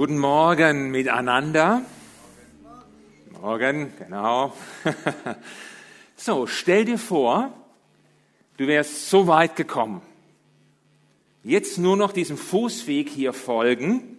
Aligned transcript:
Guten 0.00 0.16
Morgen 0.16 0.90
miteinander. 0.90 1.82
Morgen, 3.38 3.92
genau. 3.98 4.56
So, 6.16 6.46
stell 6.46 6.86
dir 6.86 6.96
vor, 6.96 7.52
du 8.56 8.66
wärst 8.66 9.10
so 9.10 9.26
weit 9.26 9.56
gekommen. 9.56 10.00
Jetzt 11.44 11.76
nur 11.76 11.98
noch 11.98 12.12
diesem 12.12 12.38
Fußweg 12.38 13.10
hier 13.10 13.34
folgen, 13.34 14.18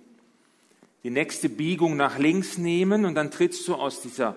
die 1.02 1.10
nächste 1.10 1.50
Biegung 1.50 1.98
nach 1.98 2.20
links 2.20 2.60
nehmen 2.60 3.04
und 3.04 3.16
dann 3.16 3.32
trittst 3.32 3.68
du 3.68 3.74
aus 3.74 4.04
dieser 4.04 4.36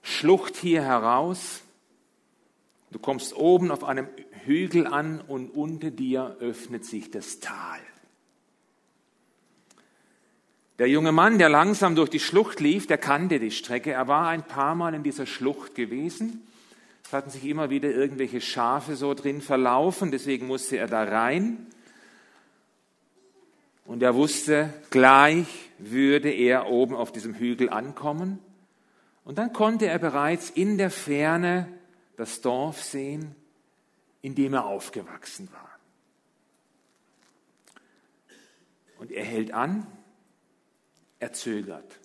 Schlucht 0.00 0.54
hier 0.54 0.84
heraus. 0.84 1.62
Du 2.92 3.00
kommst 3.00 3.34
oben 3.34 3.72
auf 3.72 3.82
einem 3.82 4.06
Hügel 4.44 4.86
an 4.86 5.22
und 5.22 5.48
unter 5.48 5.90
dir 5.90 6.36
öffnet 6.38 6.84
sich 6.84 7.10
das 7.10 7.40
Tal. 7.40 7.80
Der 10.82 10.88
junge 10.88 11.12
Mann, 11.12 11.38
der 11.38 11.48
langsam 11.48 11.94
durch 11.94 12.10
die 12.10 12.18
Schlucht 12.18 12.58
lief, 12.58 12.88
der 12.88 12.98
kannte 12.98 13.38
die 13.38 13.52
Strecke. 13.52 13.92
Er 13.92 14.08
war 14.08 14.26
ein 14.26 14.42
paar 14.42 14.74
Mal 14.74 14.94
in 14.94 15.04
dieser 15.04 15.26
Schlucht 15.26 15.76
gewesen. 15.76 16.44
Es 17.04 17.12
hatten 17.12 17.30
sich 17.30 17.44
immer 17.44 17.70
wieder 17.70 17.88
irgendwelche 17.88 18.40
Schafe 18.40 18.96
so 18.96 19.14
drin 19.14 19.42
verlaufen, 19.42 20.10
deswegen 20.10 20.48
musste 20.48 20.78
er 20.78 20.88
da 20.88 21.04
rein. 21.04 21.68
Und 23.84 24.02
er 24.02 24.16
wusste, 24.16 24.74
gleich 24.90 25.46
würde 25.78 26.32
er 26.32 26.66
oben 26.66 26.96
auf 26.96 27.12
diesem 27.12 27.34
Hügel 27.36 27.70
ankommen. 27.70 28.40
Und 29.24 29.38
dann 29.38 29.52
konnte 29.52 29.86
er 29.86 30.00
bereits 30.00 30.50
in 30.50 30.78
der 30.78 30.90
Ferne 30.90 31.68
das 32.16 32.40
Dorf 32.40 32.82
sehen, 32.82 33.36
in 34.20 34.34
dem 34.34 34.52
er 34.52 34.64
aufgewachsen 34.64 35.48
war. 35.52 35.78
Und 38.98 39.12
er 39.12 39.24
hält 39.24 39.54
an 39.54 39.86
er 41.22 41.32
zögert. 41.32 41.98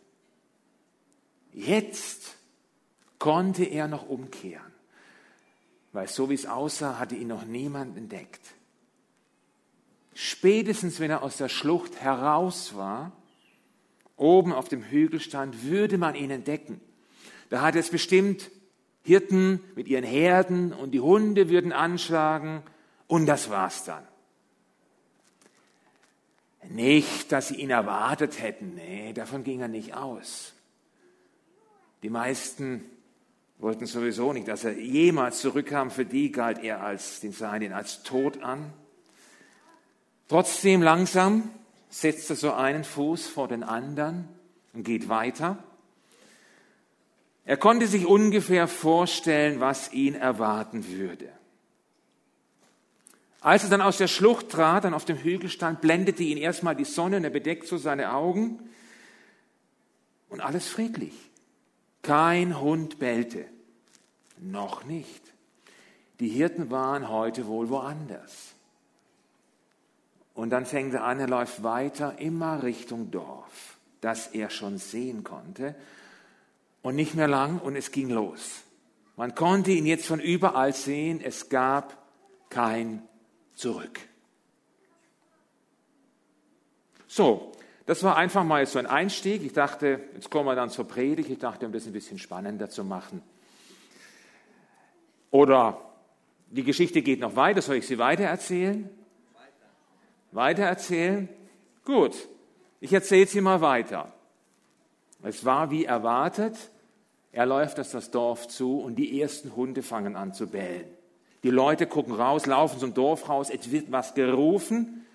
Jetzt 1.51 2.37
konnte 3.17 3.63
er 3.63 3.87
noch 3.87 4.07
umkehren, 4.07 4.71
weil 5.91 6.07
so 6.07 6.29
wie 6.29 6.35
es 6.35 6.45
aussah, 6.45 6.99
hatte 6.99 7.15
ihn 7.15 7.27
noch 7.27 7.43
niemand 7.43 7.97
entdeckt. 7.97 8.41
Spätestens, 10.13 10.99
wenn 10.99 11.11
er 11.11 11.23
aus 11.23 11.37
der 11.37 11.49
Schlucht 11.49 11.99
heraus 11.99 12.75
war, 12.75 13.11
oben 14.15 14.53
auf 14.53 14.67
dem 14.67 14.83
Hügel 14.83 15.19
stand, 15.19 15.63
würde 15.63 15.97
man 15.97 16.15
ihn 16.15 16.31
entdecken. 16.31 16.79
Da 17.49 17.61
hat 17.61 17.75
es 17.75 17.89
bestimmt 17.89 18.51
Hirten 19.03 19.61
mit 19.75 19.87
ihren 19.87 20.03
Herden 20.03 20.73
und 20.73 20.91
die 20.91 20.99
Hunde 20.99 21.49
würden 21.49 21.71
anschlagen 21.71 22.61
und 23.07 23.25
das 23.25 23.49
war's 23.49 23.83
dann. 23.83 24.03
Nicht, 26.69 27.31
dass 27.31 27.49
sie 27.49 27.55
ihn 27.55 27.69
erwartet 27.69 28.41
hätten. 28.41 28.75
Nee, 28.75 29.13
davon 29.13 29.43
ging 29.43 29.61
er 29.61 29.67
nicht 29.67 29.95
aus. 29.95 30.53
Die 32.03 32.09
meisten 32.09 32.83
wollten 33.57 33.85
sowieso 33.85 34.33
nicht, 34.33 34.47
dass 34.47 34.63
er 34.63 34.73
jemals 34.73 35.39
zurückkam. 35.39 35.91
Für 35.91 36.05
die 36.05 36.31
galt 36.31 36.63
er 36.63 36.83
als, 36.83 37.21
den 37.21 37.31
Seinen 37.31 37.73
als 37.73 38.03
tot 38.03 38.43
an. 38.43 38.73
Trotzdem 40.27 40.81
langsam 40.81 41.49
setzt 41.89 42.29
er 42.29 42.35
so 42.35 42.53
einen 42.53 42.83
Fuß 42.83 43.27
vor 43.27 43.47
den 43.47 43.63
anderen 43.63 44.27
und 44.73 44.83
geht 44.83 45.09
weiter. 45.09 45.63
Er 47.45 47.55
konnte 47.55 47.87
sich 47.87 48.05
ungefähr 48.05 48.67
vorstellen, 48.67 49.61
was 49.61 49.93
ihn 49.93 50.15
erwarten 50.15 50.85
würde. 50.89 51.29
Als 53.41 53.63
er 53.63 53.69
dann 53.69 53.81
aus 53.81 53.97
der 53.97 54.07
Schlucht 54.07 54.49
trat, 54.49 54.83
dann 54.83 54.93
auf 54.93 55.05
dem 55.05 55.17
Hügel 55.17 55.49
stand, 55.49 55.81
blendete 55.81 56.23
ihn 56.23 56.37
erstmal 56.37 56.75
die 56.75 56.85
Sonne 56.85 57.17
und 57.17 57.23
er 57.23 57.29
bedeckt 57.29 57.67
so 57.67 57.77
seine 57.77 58.13
Augen. 58.13 58.59
Und 60.29 60.41
alles 60.41 60.67
friedlich. 60.67 61.13
Kein 62.01 62.59
Hund 62.59 62.99
bellte. 62.99 63.45
Noch 64.39 64.85
nicht. 64.85 65.21
Die 66.19 66.29
Hirten 66.29 66.71
waren 66.71 67.09
heute 67.09 67.47
wohl 67.47 67.69
woanders. 67.69 68.53
Und 70.33 70.49
dann 70.51 70.65
fängt 70.65 70.93
er 70.93 71.03
an, 71.03 71.19
er 71.19 71.27
läuft 71.27 71.63
weiter, 71.63 72.19
immer 72.19 72.61
Richtung 72.63 73.09
Dorf, 73.09 73.77
das 74.01 74.27
er 74.27 74.49
schon 74.49 74.77
sehen 74.77 75.23
konnte. 75.23 75.75
Und 76.81 76.95
nicht 76.95 77.15
mehr 77.15 77.27
lang 77.27 77.59
und 77.59 77.75
es 77.75 77.91
ging 77.91 78.09
los. 78.09 78.61
Man 79.15 79.33
konnte 79.33 79.71
ihn 79.71 79.85
jetzt 79.85 80.05
von 80.05 80.19
überall 80.19 80.73
sehen, 80.73 81.21
es 81.23 81.49
gab 81.49 81.97
kein 82.49 83.01
zurück. 83.57 83.99
So, 87.07 87.51
das 87.85 88.03
war 88.03 88.15
einfach 88.15 88.43
mal 88.43 88.65
so 88.65 88.79
ein 88.79 88.85
Einstieg. 88.85 89.43
Ich 89.43 89.53
dachte, 89.53 90.01
jetzt 90.13 90.29
kommen 90.29 90.45
wir 90.45 90.55
dann 90.55 90.69
zur 90.69 90.87
Predigt. 90.87 91.29
Ich 91.29 91.39
dachte, 91.39 91.65
um 91.65 91.71
das 91.71 91.85
ein 91.87 91.93
bisschen 91.93 92.19
spannender 92.19 92.69
zu 92.69 92.83
machen. 92.83 93.21
Oder 95.31 95.81
die 96.49 96.63
Geschichte 96.63 97.01
geht 97.01 97.19
noch 97.19 97.35
weiter. 97.35 97.61
Soll 97.61 97.77
ich 97.77 97.87
sie 97.87 97.97
weitererzählen? 97.97 98.89
Weitererzählen? 100.31 101.29
Gut, 101.83 102.27
ich 102.79 102.93
erzähle 102.93 103.27
sie 103.27 103.41
mal 103.41 103.61
weiter. 103.61 104.13
Es 105.23 105.45
war 105.45 105.71
wie 105.71 105.85
erwartet. 105.85 106.55
Er 107.31 107.45
läuft 107.45 107.79
aus 107.79 107.91
das 107.91 108.11
Dorf 108.11 108.47
zu 108.47 108.79
und 108.79 108.95
die 108.95 109.21
ersten 109.21 109.55
Hunde 109.55 109.81
fangen 109.81 110.15
an 110.15 110.33
zu 110.33 110.47
bellen. 110.47 110.96
Die 111.47 111.51
Leute 111.51 111.87
gucken 111.87 112.13
raus, 112.13 112.45
laufen 112.45 112.77
zum 112.77 112.93
Dorf 112.93 113.29
raus, 113.29 113.49
es 113.49 113.71
wird 113.71 113.89
was 113.89 114.15
gerufen. 114.15 115.05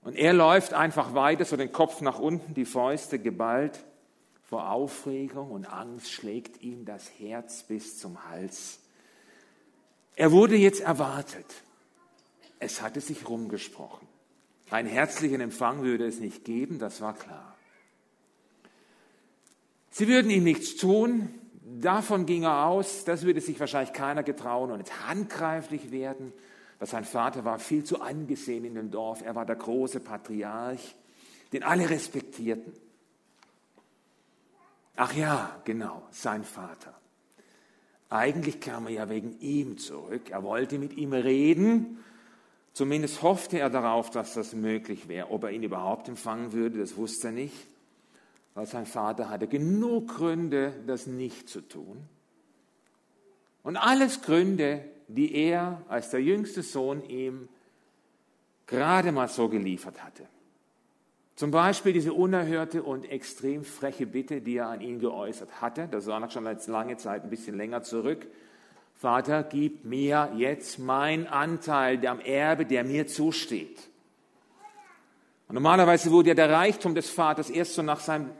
Und 0.00 0.16
er 0.16 0.32
läuft 0.32 0.72
einfach 0.72 1.12
weiter, 1.12 1.44
so 1.44 1.58
den 1.58 1.70
Kopf 1.70 2.00
nach 2.00 2.18
unten, 2.18 2.54
die 2.54 2.64
Fäuste 2.64 3.18
geballt. 3.18 3.84
Vor 4.48 4.70
Aufregung 4.70 5.50
und 5.50 5.66
Angst 5.66 6.10
schlägt 6.10 6.62
ihm 6.62 6.86
das 6.86 7.10
Herz 7.18 7.64
bis 7.64 7.98
zum 7.98 8.24
Hals. 8.30 8.78
Er 10.16 10.32
wurde 10.32 10.56
jetzt 10.56 10.80
erwartet. 10.80 11.44
Es 12.58 12.80
hatte 12.80 13.02
sich 13.02 13.28
rumgesprochen. 13.28 14.08
Einen 14.70 14.88
herzlichen 14.88 15.42
Empfang 15.42 15.82
würde 15.82 16.06
es 16.06 16.18
nicht 16.18 16.46
geben, 16.46 16.78
das 16.78 17.02
war 17.02 17.12
klar. 17.12 17.58
Sie 19.90 20.08
würden 20.08 20.30
ihm 20.30 20.44
nichts 20.44 20.76
tun, 20.76 21.28
Davon 21.80 22.26
ging 22.26 22.42
er 22.42 22.66
aus, 22.66 23.04
das 23.04 23.22
würde 23.22 23.40
sich 23.40 23.58
wahrscheinlich 23.58 23.94
keiner 23.94 24.22
getrauen 24.22 24.70
und 24.70 24.78
nicht 24.78 25.08
handgreiflich 25.08 25.90
werden, 25.90 26.32
weil 26.78 26.88
sein 26.88 27.04
Vater 27.04 27.46
war 27.46 27.58
viel 27.58 27.82
zu 27.82 28.02
angesehen 28.02 28.64
in 28.64 28.74
dem 28.74 28.90
Dorf. 28.90 29.22
Er 29.22 29.34
war 29.34 29.46
der 29.46 29.56
große 29.56 30.00
Patriarch, 30.00 30.94
den 31.52 31.62
alle 31.62 31.88
respektierten. 31.88 32.74
Ach 34.96 35.14
ja, 35.14 35.60
genau, 35.64 36.02
sein 36.10 36.44
Vater. 36.44 36.94
Eigentlich 38.10 38.60
kam 38.60 38.86
er 38.86 38.92
ja 38.92 39.08
wegen 39.08 39.38
ihm 39.40 39.78
zurück. 39.78 40.28
Er 40.30 40.42
wollte 40.42 40.78
mit 40.78 40.92
ihm 40.92 41.14
reden. 41.14 42.04
Zumindest 42.74 43.22
hoffte 43.22 43.58
er 43.58 43.70
darauf, 43.70 44.10
dass 44.10 44.34
das 44.34 44.52
möglich 44.52 45.08
wäre. 45.08 45.30
Ob 45.30 45.44
er 45.44 45.50
ihn 45.50 45.62
überhaupt 45.62 46.08
empfangen 46.08 46.52
würde, 46.52 46.80
das 46.80 46.98
wusste 46.98 47.28
er 47.28 47.32
nicht 47.32 47.71
weil 48.54 48.66
sein 48.66 48.86
Vater 48.86 49.30
hatte 49.30 49.46
genug 49.46 50.08
Gründe, 50.08 50.74
das 50.86 51.06
nicht 51.06 51.48
zu 51.48 51.60
tun. 51.60 52.06
Und 53.62 53.76
alles 53.76 54.22
Gründe, 54.22 54.84
die 55.08 55.34
er 55.34 55.82
als 55.88 56.10
der 56.10 56.22
jüngste 56.22 56.62
Sohn 56.62 57.02
ihm 57.08 57.48
gerade 58.66 59.12
mal 59.12 59.28
so 59.28 59.48
geliefert 59.48 60.02
hatte. 60.02 60.26
Zum 61.34 61.50
Beispiel 61.50 61.92
diese 61.92 62.12
unerhörte 62.12 62.82
und 62.82 63.10
extrem 63.10 63.64
freche 63.64 64.06
Bitte, 64.06 64.40
die 64.40 64.56
er 64.56 64.68
an 64.68 64.80
ihn 64.80 64.98
geäußert 64.98 65.60
hatte. 65.60 65.88
Das 65.90 66.06
war 66.06 66.20
noch 66.20 66.30
schon 66.30 66.46
als 66.46 66.66
lange 66.66 66.96
Zeit 66.98 67.24
ein 67.24 67.30
bisschen 67.30 67.56
länger 67.56 67.82
zurück. 67.82 68.26
Vater, 68.94 69.42
gib 69.42 69.84
mir 69.84 70.30
jetzt 70.36 70.78
meinen 70.78 71.26
Anteil 71.26 72.06
am 72.06 72.20
Erbe, 72.20 72.66
der 72.66 72.84
mir 72.84 73.06
zusteht. 73.06 73.88
Und 75.48 75.54
normalerweise 75.54 76.10
wurde 76.10 76.28
ja 76.28 76.34
der 76.34 76.50
Reichtum 76.50 76.94
des 76.94 77.10
Vaters 77.10 77.50
erst 77.50 77.74
so 77.74 77.82
nach 77.82 78.00
seinem 78.00 78.30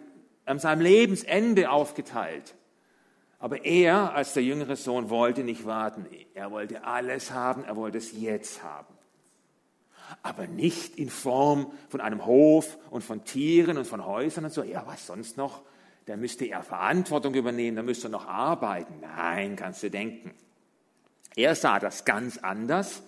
an 0.45 0.59
seinem 0.59 0.81
Lebensende 0.81 1.71
aufgeteilt. 1.71 2.55
Aber 3.39 3.65
er 3.65 4.15
als 4.15 4.35
der 4.35 4.45
jüngere 4.45 4.77
Sohn 4.77 5.11
wollte 5.11 5.43
nicht 5.43 5.67
warten. 5.67 6.07
Er 6.35 6.51
wollte 6.51 6.85
alles 6.85 7.33
haben, 7.33 7.65
er 7.65 7.77
wollte 7.77 7.99
es 7.99 8.13
jetzt 8.13 8.63
haben. 8.63 8.95
Aber 10.23 10.47
nicht 10.47 10.97
in 10.97 11.11
Form 11.11 11.73
von 11.89 12.01
einem 12.01 12.25
Hof 12.25 12.79
und 12.91 13.03
von 13.03 13.25
Tieren 13.25 13.79
und 13.79 13.87
von 13.87 14.07
Häusern 14.07 14.45
und 14.45 14.53
so. 14.53 14.63
Ja, 14.63 14.85
was 14.87 15.07
sonst 15.07 15.37
noch? 15.37 15.63
Da 16.07 16.17
müsste 16.17 16.45
er 16.45 16.63
Verantwortung 16.63 17.35
übernehmen, 17.35 17.77
da 17.77 17.83
müsste 17.83 18.09
er 18.09 18.11
noch 18.11 18.27
arbeiten. 18.27 18.95
Nein, 19.01 19.57
kannst 19.57 19.83
du 19.83 19.91
denken. 19.91 20.33
Er 21.35 21.55
sah 21.55 21.79
das 21.79 22.05
ganz 22.05 22.39
anders. 22.39 23.03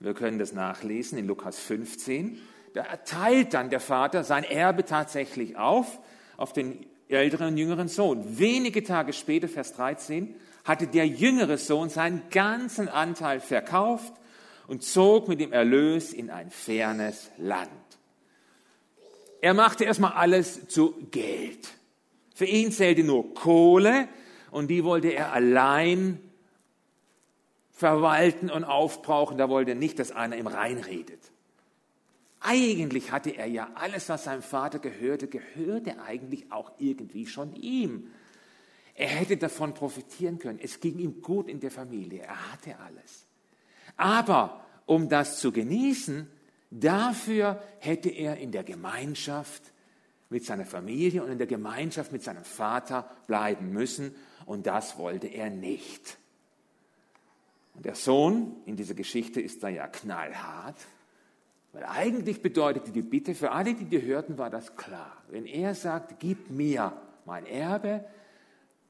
Wir 0.00 0.14
können 0.14 0.38
das 0.38 0.52
nachlesen 0.52 1.18
in 1.18 1.26
Lukas 1.26 1.58
15. 1.58 2.40
Da 2.74 2.82
erteilt 2.82 3.54
dann 3.54 3.70
der 3.70 3.80
Vater 3.80 4.24
sein 4.24 4.44
Erbe 4.44 4.84
tatsächlich 4.84 5.56
auf 5.56 5.98
auf 6.36 6.52
den 6.52 6.86
älteren 7.08 7.48
und 7.48 7.56
jüngeren 7.56 7.88
Sohn. 7.88 8.38
Wenige 8.38 8.82
Tage 8.82 9.12
später, 9.12 9.48
Vers 9.48 9.74
13, 9.74 10.34
hatte 10.64 10.86
der 10.86 11.06
jüngere 11.06 11.58
Sohn 11.58 11.88
seinen 11.88 12.22
ganzen 12.30 12.88
Anteil 12.88 13.40
verkauft 13.40 14.12
und 14.66 14.82
zog 14.82 15.28
mit 15.28 15.40
dem 15.40 15.52
Erlös 15.52 16.12
in 16.12 16.30
ein 16.30 16.50
fernes 16.50 17.30
Land. 17.38 17.70
er 19.40 19.54
machte 19.54 19.84
erstmal 19.84 20.12
alles 20.12 20.66
zu 20.66 20.94
Geld. 21.10 21.68
Für 22.34 22.46
ihn 22.46 22.72
zählte 22.72 23.04
nur 23.04 23.32
Kohle 23.34 24.08
und 24.50 24.68
die 24.68 24.82
wollte 24.82 25.08
er 25.08 25.32
allein 25.32 26.20
verwalten 27.70 28.50
und 28.50 28.64
aufbrauchen. 28.64 29.38
Da 29.38 29.48
wollte 29.48 29.72
er 29.72 29.76
nicht, 29.76 29.98
dass 29.98 30.10
einer 30.10 30.36
ihm 30.36 30.46
reinredet. 30.46 31.20
Eigentlich 32.48 33.10
hatte 33.10 33.30
er 33.30 33.46
ja 33.46 33.70
alles, 33.74 34.08
was 34.08 34.22
seinem 34.22 34.42
Vater 34.42 34.78
gehörte, 34.78 35.26
gehörte 35.26 36.00
eigentlich 36.00 36.52
auch 36.52 36.70
irgendwie 36.78 37.26
schon 37.26 37.56
ihm. 37.56 38.12
Er 38.94 39.08
hätte 39.08 39.36
davon 39.36 39.74
profitieren 39.74 40.38
können. 40.38 40.60
Es 40.62 40.78
ging 40.78 40.98
ihm 41.00 41.22
gut 41.22 41.48
in 41.48 41.58
der 41.58 41.72
Familie. 41.72 42.22
Er 42.22 42.52
hatte 42.52 42.78
alles. 42.78 43.26
Aber 43.96 44.64
um 44.86 45.08
das 45.08 45.40
zu 45.40 45.50
genießen, 45.50 46.30
dafür 46.70 47.60
hätte 47.80 48.10
er 48.10 48.36
in 48.36 48.52
der 48.52 48.62
Gemeinschaft 48.62 49.72
mit 50.30 50.44
seiner 50.44 50.66
Familie 50.66 51.24
und 51.24 51.32
in 51.32 51.38
der 51.38 51.48
Gemeinschaft 51.48 52.12
mit 52.12 52.22
seinem 52.22 52.44
Vater 52.44 53.10
bleiben 53.26 53.72
müssen. 53.72 54.14
Und 54.44 54.68
das 54.68 54.98
wollte 54.98 55.26
er 55.26 55.50
nicht. 55.50 56.16
Und 57.74 57.86
der 57.86 57.96
Sohn 57.96 58.54
in 58.66 58.76
dieser 58.76 58.94
Geschichte 58.94 59.40
ist 59.40 59.64
da 59.64 59.68
ja 59.68 59.88
knallhart, 59.88 60.76
weil 61.76 61.84
eigentlich 61.84 62.40
bedeutete 62.40 62.90
die 62.90 63.02
Bitte, 63.02 63.34
für 63.34 63.52
alle, 63.52 63.74
die 63.74 63.84
die 63.84 64.00
hörten, 64.00 64.38
war 64.38 64.48
das 64.48 64.76
klar. 64.76 65.22
Wenn 65.28 65.44
er 65.44 65.74
sagt, 65.74 66.18
gib 66.20 66.48
mir 66.48 66.94
mein 67.26 67.44
Erbe, 67.44 68.02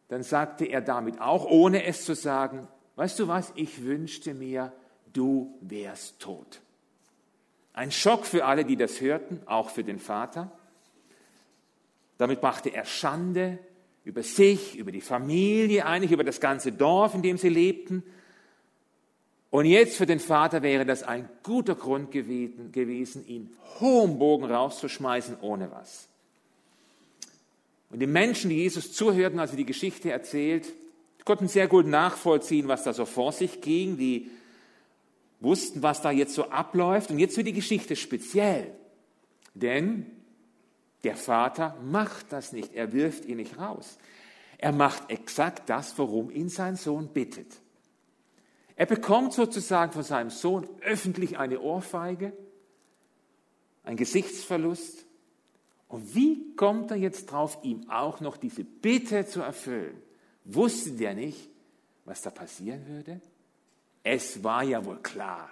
dann 0.07 0.23
sagte 0.23 0.67
er 0.67 0.83
damit 0.83 1.21
auch, 1.21 1.47
ohne 1.47 1.83
es 1.85 2.05
zu 2.05 2.15
sagen, 2.15 2.69
weißt 2.95 3.19
du 3.19 3.27
was, 3.27 3.53
ich 3.57 3.83
wünschte 3.83 4.35
mir, 4.35 4.73
du 5.13 5.59
wärst 5.63 6.21
tot. 6.21 6.61
Ein 7.73 7.91
Schock 7.91 8.25
für 8.25 8.45
alle, 8.45 8.65
die 8.65 8.77
das 8.77 9.01
hörten, 9.01 9.41
auch 9.47 9.71
für 9.71 9.83
den 9.83 9.99
Vater. 9.99 10.53
Damit 12.19 12.41
brachte 12.41 12.73
er 12.73 12.85
Schande 12.85 13.59
über 14.05 14.23
sich, 14.23 14.79
über 14.79 14.93
die 14.93 15.01
Familie, 15.01 15.87
eigentlich 15.87 16.13
über 16.13 16.23
das 16.23 16.39
ganze 16.39 16.71
Dorf, 16.71 17.17
in 17.17 17.23
dem 17.23 17.37
sie 17.37 17.49
lebten. 17.49 18.05
Und 19.57 19.65
jetzt 19.65 19.97
für 19.97 20.05
den 20.05 20.21
Vater 20.21 20.61
wäre 20.61 20.85
das 20.85 21.03
ein 21.03 21.31
guter 21.43 21.77
Grund 21.77 22.11
gewesen, 22.11 23.27
ihn 23.27 23.57
hohem 23.81 24.19
Bogen 24.19 24.45
rauszuschmeißen, 24.45 25.39
ohne 25.41 25.71
was. 25.71 26.09
Und 27.89 28.01
die 28.01 28.07
Menschen, 28.07 28.51
die 28.51 28.57
Jesus 28.57 28.93
zuhörten, 28.93 29.41
als 29.41 29.53
er 29.53 29.57
die 29.57 29.65
Geschichte 29.65 30.11
erzählt, 30.11 30.71
konnten 31.25 31.49
sehr 31.49 31.69
gut 31.69 31.87
nachvollziehen, 31.87 32.69
was 32.69 32.85
da 32.85 32.93
so 32.93 33.07
vor 33.07 33.33
sich 33.33 33.63
ging. 33.63 33.97
Die 33.97 34.31
wussten, 35.41 35.83
was 35.83 36.03
da 36.03 36.11
jetzt 36.11 36.35
so 36.35 36.51
abläuft. 36.51 37.11
Und 37.11 37.19
jetzt 37.19 37.39
wird 37.39 37.47
die 37.47 37.55
Geschichte 37.55 37.97
speziell. 37.97 38.75
Denn 39.55 40.05
der 41.03 41.17
Vater 41.17 41.79
macht 41.83 42.31
das 42.31 42.53
nicht. 42.53 42.75
Er 42.75 42.93
wirft 42.93 43.25
ihn 43.25 43.39
nicht 43.39 43.57
raus. 43.57 43.97
Er 44.59 44.73
macht 44.73 45.11
exakt 45.11 45.71
das, 45.71 45.97
worum 45.97 46.31
ihn 46.31 46.51
sein 46.51 46.77
Sohn 46.77 47.09
bittet. 47.09 47.57
Er 48.77 48.87
bekommt 48.87 49.33
sozusagen 49.33 49.93
von 49.93 50.03
seinem 50.03 50.31
Sohn 50.31 50.69
öffentlich 50.83 51.39
eine 51.39 51.61
Ohrfeige, 51.61 52.33
ein 53.85 53.97
Gesichtsverlust 53.97 55.07
und 55.89 56.15
wie 56.15 56.55
kommt 56.57 56.91
er 56.91 56.97
jetzt 56.97 57.27
drauf, 57.27 57.59
ihm 57.63 57.89
auch 57.89 58.21
noch 58.21 58.37
diese 58.37 58.65
Bitte 58.65 59.27
zu 59.27 59.41
erfüllen? 59.41 60.03
Wusste 60.45 60.93
der 60.93 61.15
nicht, 61.15 61.49
was 62.05 62.23
da 62.23 62.31
passieren 62.31 62.87
würde? 62.87 63.21
Es 64.03 64.45
war 64.45 64.63
ja 64.63 64.85
wohl 64.85 64.99
klar, 64.99 65.51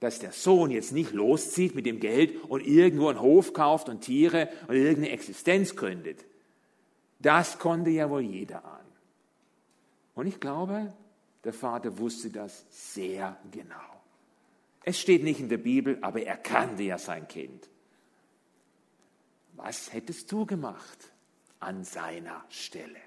dass 0.00 0.18
der 0.18 0.32
Sohn 0.32 0.70
jetzt 0.70 0.92
nicht 0.92 1.12
loszieht 1.12 1.74
mit 1.74 1.86
dem 1.86 2.00
Geld 2.00 2.44
und 2.44 2.66
irgendwo 2.66 3.08
einen 3.08 3.20
Hof 3.20 3.52
kauft 3.52 3.88
und 3.88 4.00
Tiere 4.00 4.48
und 4.68 4.74
irgendeine 4.74 5.10
Existenz 5.10 5.76
gründet. 5.76 6.24
Das 7.18 7.58
konnte 7.58 7.90
ja 7.90 8.08
wohl 8.10 8.22
jeder 8.22 8.64
ahnen. 8.64 8.92
Und 10.14 10.26
ich 10.26 10.40
glaube, 10.40 10.92
der 11.44 11.52
Vater 11.52 11.98
wusste 11.98 12.30
das 12.30 12.64
sehr 12.70 13.36
genau. 13.50 13.76
Es 14.84 14.98
steht 14.98 15.22
nicht 15.22 15.40
in 15.40 15.48
der 15.48 15.58
Bibel, 15.58 15.98
aber 16.00 16.22
er 16.22 16.36
kannte 16.36 16.82
ja 16.82 16.98
sein 16.98 17.28
Kind. 17.28 17.68
Was 19.54 19.92
hättest 19.92 20.30
du 20.32 20.46
gemacht 20.46 21.12
an 21.60 21.84
seiner 21.84 22.44
Stelle? 22.48 23.00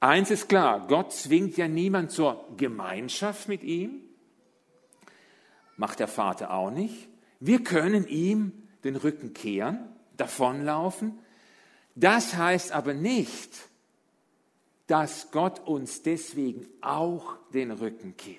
Eins 0.00 0.32
ist 0.32 0.48
klar, 0.48 0.86
Gott 0.88 1.12
zwingt 1.12 1.56
ja 1.56 1.68
niemand 1.68 2.10
zur 2.10 2.44
Gemeinschaft 2.56 3.46
mit 3.46 3.62
ihm, 3.62 4.00
macht 5.76 6.00
der 6.00 6.08
Vater 6.08 6.52
auch 6.52 6.72
nicht. 6.72 7.08
Wir 7.38 7.62
können 7.62 8.06
ihm 8.08 8.68
den 8.82 8.96
Rücken 8.96 9.32
kehren, 9.32 9.88
davonlaufen. 10.16 11.18
Das 11.94 12.36
heißt 12.36 12.72
aber 12.72 12.94
nicht, 12.94 13.50
dass 14.86 15.30
Gott 15.30 15.60
uns 15.66 16.02
deswegen 16.02 16.66
auch 16.80 17.36
den 17.52 17.70
Rücken 17.70 18.16
kehrt. 18.16 18.38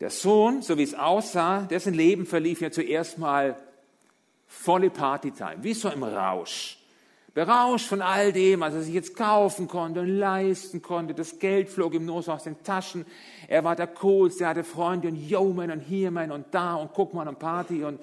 Der 0.00 0.10
Sohn, 0.10 0.62
so 0.62 0.78
wie 0.78 0.84
es 0.84 0.94
aussah, 0.94 1.62
dessen 1.62 1.92
Leben 1.92 2.26
verlief 2.26 2.60
ja 2.60 2.70
zuerst 2.70 3.18
mal 3.18 3.56
volle 4.46 4.90
Partytime, 4.90 5.56
wie 5.62 5.74
so 5.74 5.88
im 5.88 6.04
Rausch. 6.04 6.78
Berauscht 7.34 7.86
von 7.86 8.02
all 8.02 8.32
dem, 8.32 8.60
was 8.60 8.74
er 8.74 8.82
sich 8.82 8.94
jetzt 8.94 9.16
kaufen 9.16 9.68
konnte 9.68 10.00
und 10.00 10.08
leisten 10.08 10.82
konnte. 10.82 11.14
Das 11.14 11.38
Geld 11.38 11.68
flog 11.68 11.94
ihm 11.94 12.04
nur 12.04 12.22
so 12.22 12.32
aus 12.32 12.44
den 12.44 12.62
Taschen. 12.62 13.04
Er 13.46 13.62
war 13.62 13.76
der 13.76 13.86
Coolste, 13.86 14.44
er 14.44 14.50
hatte 14.50 14.64
Freunde 14.64 15.08
und 15.08 15.16
Yo, 15.16 15.52
man 15.52 15.70
und 15.70 15.80
hier, 15.80 16.10
und 16.10 16.46
da 16.52 16.74
und 16.74 16.92
guck 16.94 17.14
mal 17.14 17.28
an 17.28 17.36
Party 17.36 17.84
und 17.84 18.00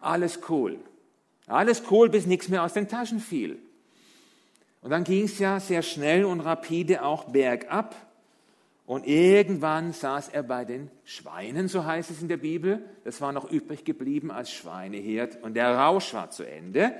alles 0.00 0.40
cool. 0.48 0.78
Alles 1.46 1.82
cool, 1.90 2.08
bis 2.08 2.26
nichts 2.26 2.48
mehr 2.48 2.62
aus 2.62 2.74
den 2.74 2.86
Taschen 2.86 3.18
fiel. 3.18 3.58
Und 4.82 4.90
dann 4.90 5.04
ging 5.04 5.24
es 5.24 5.38
ja 5.38 5.60
sehr 5.60 5.82
schnell 5.82 6.24
und 6.24 6.40
rapide 6.40 7.04
auch 7.04 7.24
bergab. 7.24 7.94
Und 8.86 9.06
irgendwann 9.06 9.92
saß 9.92 10.30
er 10.30 10.42
bei 10.42 10.64
den 10.64 10.90
Schweinen, 11.04 11.68
so 11.68 11.84
heißt 11.84 12.10
es 12.10 12.22
in 12.22 12.28
der 12.28 12.38
Bibel. 12.38 12.84
Das 13.04 13.20
war 13.20 13.32
noch 13.32 13.50
übrig 13.50 13.84
geblieben 13.84 14.30
als 14.30 14.50
Schweineherd 14.50 15.42
und 15.42 15.54
der 15.54 15.76
Rausch 15.76 16.12
war 16.12 16.30
zu 16.30 16.42
Ende. 16.42 16.94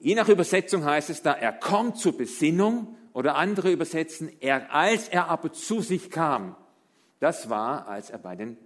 Je 0.00 0.14
nach 0.14 0.28
Übersetzung 0.28 0.84
heißt 0.84 1.10
es 1.10 1.22
da, 1.22 1.32
er 1.32 1.52
kommt 1.52 1.98
zur 1.98 2.16
Besinnung 2.16 2.96
oder 3.12 3.36
andere 3.36 3.70
übersetzen, 3.70 4.32
er, 4.40 4.74
als 4.74 5.08
er 5.08 5.28
aber 5.28 5.52
zu 5.52 5.80
sich 5.80 6.10
kam. 6.10 6.56
Das 7.20 7.50
war, 7.50 7.86
als 7.86 8.10
er 8.10 8.18
bei 8.18 8.34
den 8.34 8.56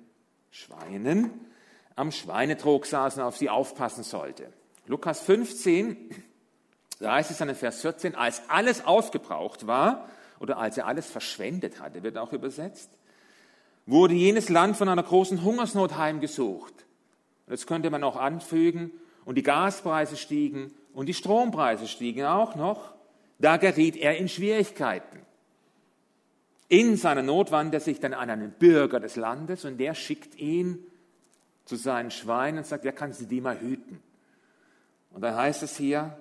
Schweinen 0.50 1.30
am 1.96 2.10
Schweinetrog 2.10 2.86
saß 2.86 3.18
und 3.18 3.22
auf 3.22 3.36
sie 3.36 3.50
aufpassen 3.50 4.04
sollte. 4.04 4.52
Lukas 4.86 5.20
15, 5.20 6.10
da 7.00 7.14
heißt 7.14 7.30
es 7.30 7.38
dann 7.38 7.48
in 7.48 7.54
Vers 7.54 7.80
14, 7.80 8.14
als 8.14 8.42
alles 8.48 8.84
aufgebraucht 8.84 9.66
war, 9.66 10.08
oder 10.40 10.58
als 10.58 10.76
er 10.76 10.86
alles 10.86 11.06
verschwendet 11.06 11.80
hatte, 11.80 12.02
wird 12.02 12.18
auch 12.18 12.32
übersetzt, 12.32 12.90
wurde 13.86 14.14
jenes 14.14 14.48
Land 14.48 14.76
von 14.76 14.88
einer 14.88 15.02
großen 15.02 15.42
Hungersnot 15.42 15.96
heimgesucht. 15.96 16.74
Das 17.46 17.66
könnte 17.66 17.90
man 17.90 18.04
auch 18.04 18.16
anfügen. 18.16 18.90
Und 19.24 19.36
die 19.36 19.42
Gaspreise 19.42 20.16
stiegen 20.16 20.74
und 20.92 21.06
die 21.06 21.14
Strompreise 21.14 21.88
stiegen 21.88 22.24
auch 22.24 22.56
noch. 22.56 22.94
Da 23.38 23.56
geriet 23.56 23.96
er 23.96 24.16
in 24.16 24.28
Schwierigkeiten. 24.28 25.20
In 26.68 26.96
seiner 26.96 27.22
Not 27.22 27.50
wandte 27.50 27.78
er 27.78 27.80
sich 27.80 28.00
dann 28.00 28.14
an 28.14 28.30
einen 28.30 28.50
Bürger 28.52 29.00
des 29.00 29.16
Landes 29.16 29.64
und 29.64 29.78
der 29.78 29.94
schickt 29.94 30.38
ihn 30.38 30.78
zu 31.64 31.76
seinen 31.76 32.10
Schweinen 32.10 32.58
und 32.58 32.66
sagt, 32.66 32.84
ja, 32.84 32.92
kannst 32.92 33.20
du 33.20 33.24
die 33.24 33.40
mal 33.40 33.60
hüten? 33.60 34.00
Und 35.10 35.22
dann 35.22 35.34
heißt 35.34 35.62
es 35.62 35.76
hier, 35.76 36.18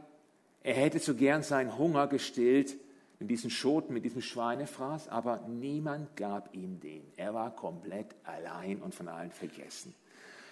er 0.63 0.75
hätte 0.75 0.99
so 0.99 1.13
gern 1.13 1.43
seinen 1.43 1.77
Hunger 1.77 2.07
gestillt, 2.07 2.77
in 3.19 3.27
diesen 3.27 3.49
Schoten 3.49 3.93
mit 3.93 4.05
diesem 4.05 4.21
Schweinefraß, 4.21 5.09
aber 5.09 5.45
niemand 5.47 6.15
gab 6.15 6.53
ihm 6.55 6.79
den. 6.79 7.03
Er 7.15 7.33
war 7.33 7.55
komplett 7.55 8.15
allein 8.23 8.81
und 8.81 8.95
von 8.95 9.07
allen 9.07 9.31
vergessen. 9.31 9.93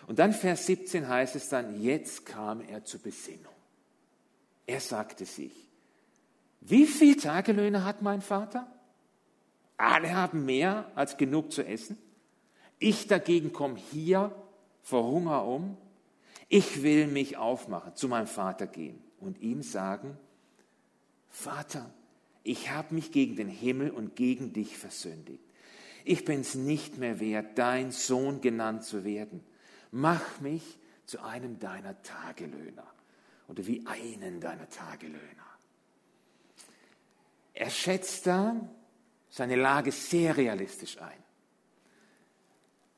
Und 0.07 0.19
dann 0.19 0.33
Vers 0.33 0.65
17 0.67 1.07
heißt 1.07 1.35
es 1.35 1.49
dann, 1.49 1.81
jetzt 1.81 2.25
kam 2.25 2.61
er 2.61 2.83
zur 2.83 3.01
Besinnung. 3.01 3.53
Er 4.67 4.79
sagte 4.79 5.25
sich, 5.25 5.51
wie 6.59 6.85
viel 6.85 7.15
Tagelöhne 7.15 7.83
hat 7.83 8.01
mein 8.01 8.21
Vater? 8.21 8.67
Alle 9.77 10.13
haben 10.13 10.45
mehr 10.45 10.91
als 10.95 11.17
genug 11.17 11.51
zu 11.51 11.65
essen. 11.65 11.97
Ich 12.79 13.07
dagegen 13.07 13.51
komme 13.51 13.77
hier 13.91 14.31
vor 14.83 15.03
Hunger 15.03 15.45
um. 15.45 15.77
Ich 16.47 16.83
will 16.83 17.07
mich 17.07 17.37
aufmachen, 17.37 17.95
zu 17.95 18.07
meinem 18.07 18.27
Vater 18.27 18.67
gehen 18.67 19.01
und 19.21 19.41
ihm 19.41 19.63
sagen, 19.63 20.17
Vater, 21.29 21.89
ich 22.43 22.71
habe 22.71 22.95
mich 22.95 23.11
gegen 23.11 23.35
den 23.35 23.47
Himmel 23.47 23.91
und 23.91 24.15
gegen 24.15 24.51
dich 24.53 24.77
versündigt. 24.77 25.43
Ich 26.03 26.25
bin 26.25 26.41
es 26.41 26.55
nicht 26.55 26.97
mehr 26.97 27.19
wert, 27.19 27.57
dein 27.57 27.91
Sohn 27.91 28.41
genannt 28.41 28.83
zu 28.83 29.03
werden. 29.03 29.43
Mach 29.91 30.41
mich 30.41 30.79
zu 31.05 31.21
einem 31.21 31.59
deiner 31.59 32.01
Tagelöhner 32.01 32.87
oder 33.47 33.65
wie 33.67 33.85
einen 33.85 34.39
deiner 34.39 34.67
Tagelöhner. 34.69 35.19
Er 37.53 37.69
schätzt 37.69 38.25
da 38.25 38.55
seine 39.29 39.55
Lage 39.55 39.91
sehr 39.91 40.35
realistisch 40.35 40.99
ein. 40.99 41.20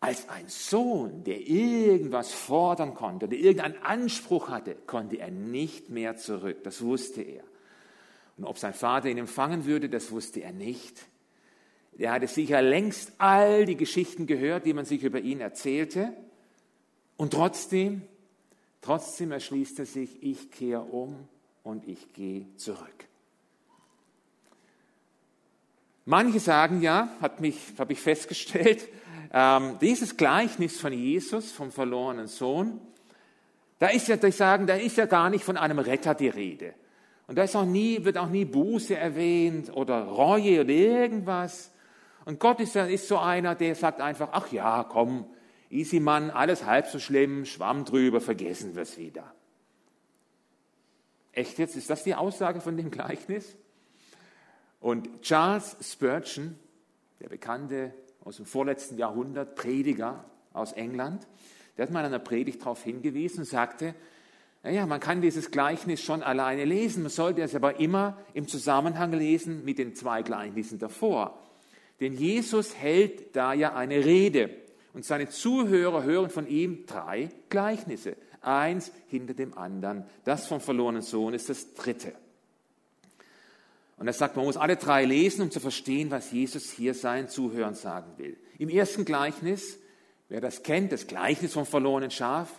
Als 0.04 0.28
ein 0.28 0.50
Sohn, 0.50 1.24
der 1.24 1.48
irgendwas 1.48 2.34
fordern 2.34 2.94
konnte, 2.94 3.30
der 3.30 3.40
irgendeinen 3.40 3.82
Anspruch 3.84 4.50
hatte, 4.50 4.76
konnte 4.86 5.18
er 5.18 5.32
nicht 5.32 5.90
mehr 5.90 6.18
zurück. 6.18 6.62
Das 6.66 6.82
wusste 6.82 7.22
er. 7.22 7.46
Und 8.38 8.44
ob 8.44 8.58
sein 8.58 8.74
Vater 8.74 9.08
ihn 9.08 9.18
empfangen 9.18 9.66
würde, 9.66 9.88
das 9.88 10.12
wusste 10.12 10.42
er 10.42 10.52
nicht. 10.52 11.06
Er 11.98 12.12
hatte 12.12 12.28
sicher 12.28 12.62
längst 12.62 13.14
all 13.18 13.66
die 13.66 13.78
Geschichten 13.78 14.28
gehört, 14.28 14.66
die 14.66 14.74
man 14.74 14.84
sich 14.84 15.04
über 15.04 15.22
ihn 15.22 15.40
erzählte. 15.40 16.12
Und 17.16 17.32
trotzdem, 17.32 18.02
trotzdem 18.82 19.32
erschließt 19.32 19.80
er 19.80 19.86
sich, 19.86 20.22
ich 20.22 20.52
kehre 20.52 20.82
um 20.82 21.16
und 21.64 21.88
ich 21.88 22.12
gehe 22.12 22.54
zurück. 22.58 23.08
Manche 26.04 26.42
sagen 26.42 26.82
ja, 26.82 27.16
hat 27.22 27.40
mich, 27.40 27.58
habe 27.78 27.94
ich 27.94 28.02
festgestellt, 28.02 28.90
ähm, 29.34 29.78
dieses 29.82 30.16
Gleichnis 30.16 30.80
von 30.80 30.94
Jesus, 30.94 31.52
vom 31.52 31.72
verlorenen 31.72 32.28
Sohn, 32.28 32.80
da 33.80 33.88
ist 33.88 34.08
ja, 34.08 34.24
ich 34.24 34.36
sagen, 34.36 34.68
da 34.68 34.76
ist 34.76 34.96
ja 34.98 35.08
gar 35.08 35.30
nicht 35.30 35.44
von 35.44 35.58
einem 35.58 35.80
Retter 35.80 36.14
die 36.14 36.30
Rede. 36.30 36.76
Und 37.28 37.38
da 37.38 37.44
ist 37.44 37.56
auch 37.56 37.66
nie, 37.66 38.06
wird 38.06 38.18
auch 38.18 38.30
nie 38.30 38.46
Buße 38.46 38.96
erwähnt 38.96 39.76
oder 39.76 40.04
Reue 40.04 40.62
oder 40.62 40.70
irgendwas. 40.70 41.72
Und 42.26 42.40
Gott 42.40 42.60
ist, 42.60 42.76
ist 42.76 43.08
so 43.08 43.18
einer, 43.18 43.56
der 43.56 43.76
sagt 43.76 44.00
einfach, 44.00 44.30
ach 44.32 44.52
ja, 44.52 44.86
komm, 44.88 45.26
easy 45.70 46.00
Mann, 46.00 46.30
alles 46.30 46.66
halb 46.66 46.88
so 46.88 47.00
schlimm, 47.00 47.46
Schwamm 47.46 47.86
drüber, 47.86 48.22
vergessen 48.22 48.76
wir 48.76 48.84
es 48.84 48.98
wieder. 48.98 49.34
Echt 51.32 51.58
jetzt? 51.58 51.76
Ist 51.76 51.90
das 51.90 52.04
die 52.04 52.14
Aussage 52.14 52.62
von 52.62 52.78
dem 52.78 52.92
Gleichnis? 52.92 53.58
Und 54.80 55.24
Charles 55.24 55.76
Spurgeon, 55.82 56.60
der 57.20 57.30
bekannte 57.30 57.94
aus 58.24 58.38
dem 58.38 58.46
vorletzten 58.46 58.98
Jahrhundert, 58.98 59.56
Prediger 59.56 60.26
aus 60.54 60.72
England, 60.74 61.28
der 61.78 61.86
hat 61.86 61.92
mal 61.92 62.02
in 62.02 62.08
einer 62.08 62.20
Predigt 62.20 62.62
darauf 62.62 62.84
hingewiesen 62.84 63.40
und 63.40 63.46
sagte, 63.46 63.96
naja, 64.62 64.86
man 64.86 65.00
kann 65.00 65.22
dieses 65.22 65.52
Gleichnis 65.52 66.02
schon 66.02 66.24
alleine 66.24 66.64
lesen, 66.64 67.04
man 67.04 67.12
sollte 67.12 67.42
es 67.42 67.54
aber 67.54 67.80
immer 67.80 68.18
im 68.34 68.48
Zusammenhang 68.48 69.12
lesen 69.12 69.66
mit 69.66 69.78
den 69.78 69.94
zwei 69.94 70.22
Gleichnissen 70.22 70.80
davor. 70.80 71.38
Denn 72.00 72.14
Jesus 72.14 72.76
hält 72.76 73.36
da 73.36 73.54
ja 73.54 73.76
eine 73.76 74.06
Rede 74.06 74.50
und 74.94 75.04
seine 75.04 75.28
Zuhörer 75.28 76.04
hören 76.04 76.30
von 76.30 76.48
ihm 76.48 76.86
drei 76.86 77.30
Gleichnisse, 77.50 78.16
eins 78.42 78.92
hinter 79.08 79.34
dem 79.34 79.58
anderen. 79.58 80.06
Das 80.24 80.48
vom 80.48 80.62
verlorenen 80.62 81.02
Sohn 81.02 81.34
ist 81.34 81.50
das 81.50 81.74
dritte. 81.74 82.14
Und 83.98 84.08
er 84.08 84.14
sagt, 84.14 84.36
man 84.36 84.46
muss 84.46 84.58
alle 84.58 84.76
drei 84.76 85.06
lesen, 85.06 85.44
um 85.44 85.52
zu 85.52 85.60
verstehen, 85.60 86.12
was 86.12 86.32
Jesus 86.32 86.72
hier 86.72 86.94
seinen 86.94 87.30
Zuhörern 87.30 87.76
sagen 87.76 88.14
will. 88.18 88.38
Im 88.58 88.70
ersten 88.70 89.06
Gleichnis, 89.06 89.78
wer 90.30 90.42
das 90.42 90.64
kennt, 90.64 90.92
das 90.92 91.08
Gleichnis 91.08 91.54
vom 91.54 91.66
verlorenen 91.66 92.12
Schaf, 92.12 92.50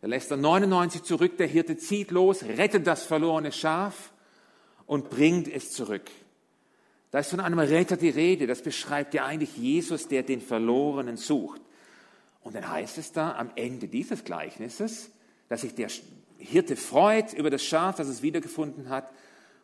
da 0.00 0.08
lässt 0.08 0.30
er 0.30 0.36
99 0.36 1.02
zurück, 1.02 1.38
der 1.38 1.46
Hirte 1.46 1.78
zieht 1.78 2.10
los, 2.10 2.42
rettet 2.42 2.86
das 2.86 3.04
verlorene 3.04 3.52
Schaf 3.52 4.12
und 4.84 5.08
bringt 5.08 5.48
es 5.48 5.72
zurück. 5.72 6.10
Da 7.10 7.20
ist 7.20 7.30
von 7.30 7.40
einem 7.40 7.58
Retter 7.58 7.96
die 7.96 8.10
Rede, 8.10 8.46
das 8.46 8.60
beschreibt 8.60 9.14
ja 9.14 9.24
eigentlich 9.24 9.56
Jesus, 9.56 10.08
der 10.08 10.22
den 10.22 10.40
Verlorenen 10.40 11.16
sucht. 11.16 11.62
Und 12.42 12.54
dann 12.54 12.68
heißt 12.68 12.98
es 12.98 13.12
da 13.12 13.34
am 13.36 13.50
Ende 13.56 13.88
dieses 13.88 14.24
Gleichnisses, 14.24 15.10
dass 15.48 15.62
sich 15.62 15.74
der 15.74 15.88
Hirte 16.36 16.76
freut 16.76 17.32
über 17.32 17.48
das 17.48 17.64
Schaf, 17.64 17.96
das 17.96 18.08
es 18.08 18.20
wiedergefunden 18.20 18.90
hat, 18.90 19.10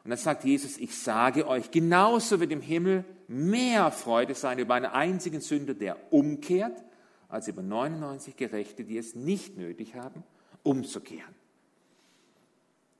und 0.02 0.10
dann 0.10 0.18
sagt 0.18 0.44
Jesus, 0.44 0.78
ich 0.78 0.96
sage 0.96 1.46
euch, 1.46 1.70
genauso 1.70 2.40
wird 2.40 2.52
im 2.52 2.62
Himmel 2.62 3.04
mehr 3.28 3.90
Freude 3.90 4.34
sein 4.34 4.58
über 4.58 4.74
einen 4.74 4.86
einzigen 4.86 5.40
Sünder, 5.40 5.74
der 5.74 5.96
umkehrt, 6.10 6.82
als 7.28 7.48
über 7.48 7.62
99 7.62 8.36
Gerechte, 8.36 8.84
die 8.84 8.98
es 8.98 9.14
nicht 9.14 9.56
nötig 9.56 9.94
haben, 9.94 10.24
umzukehren. 10.62 11.34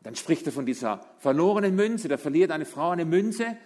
Dann 0.03 0.15
spricht 0.15 0.47
er 0.47 0.53
von 0.53 0.67
dieser 0.67 1.05
verlorenen 1.19 1.75
Münze. 1.75 2.09
Da 2.09 2.17
verliert 2.17 2.51
eine 2.51 2.65
Frau 2.65 2.91
eine 2.91 3.05
Münze 3.05 3.57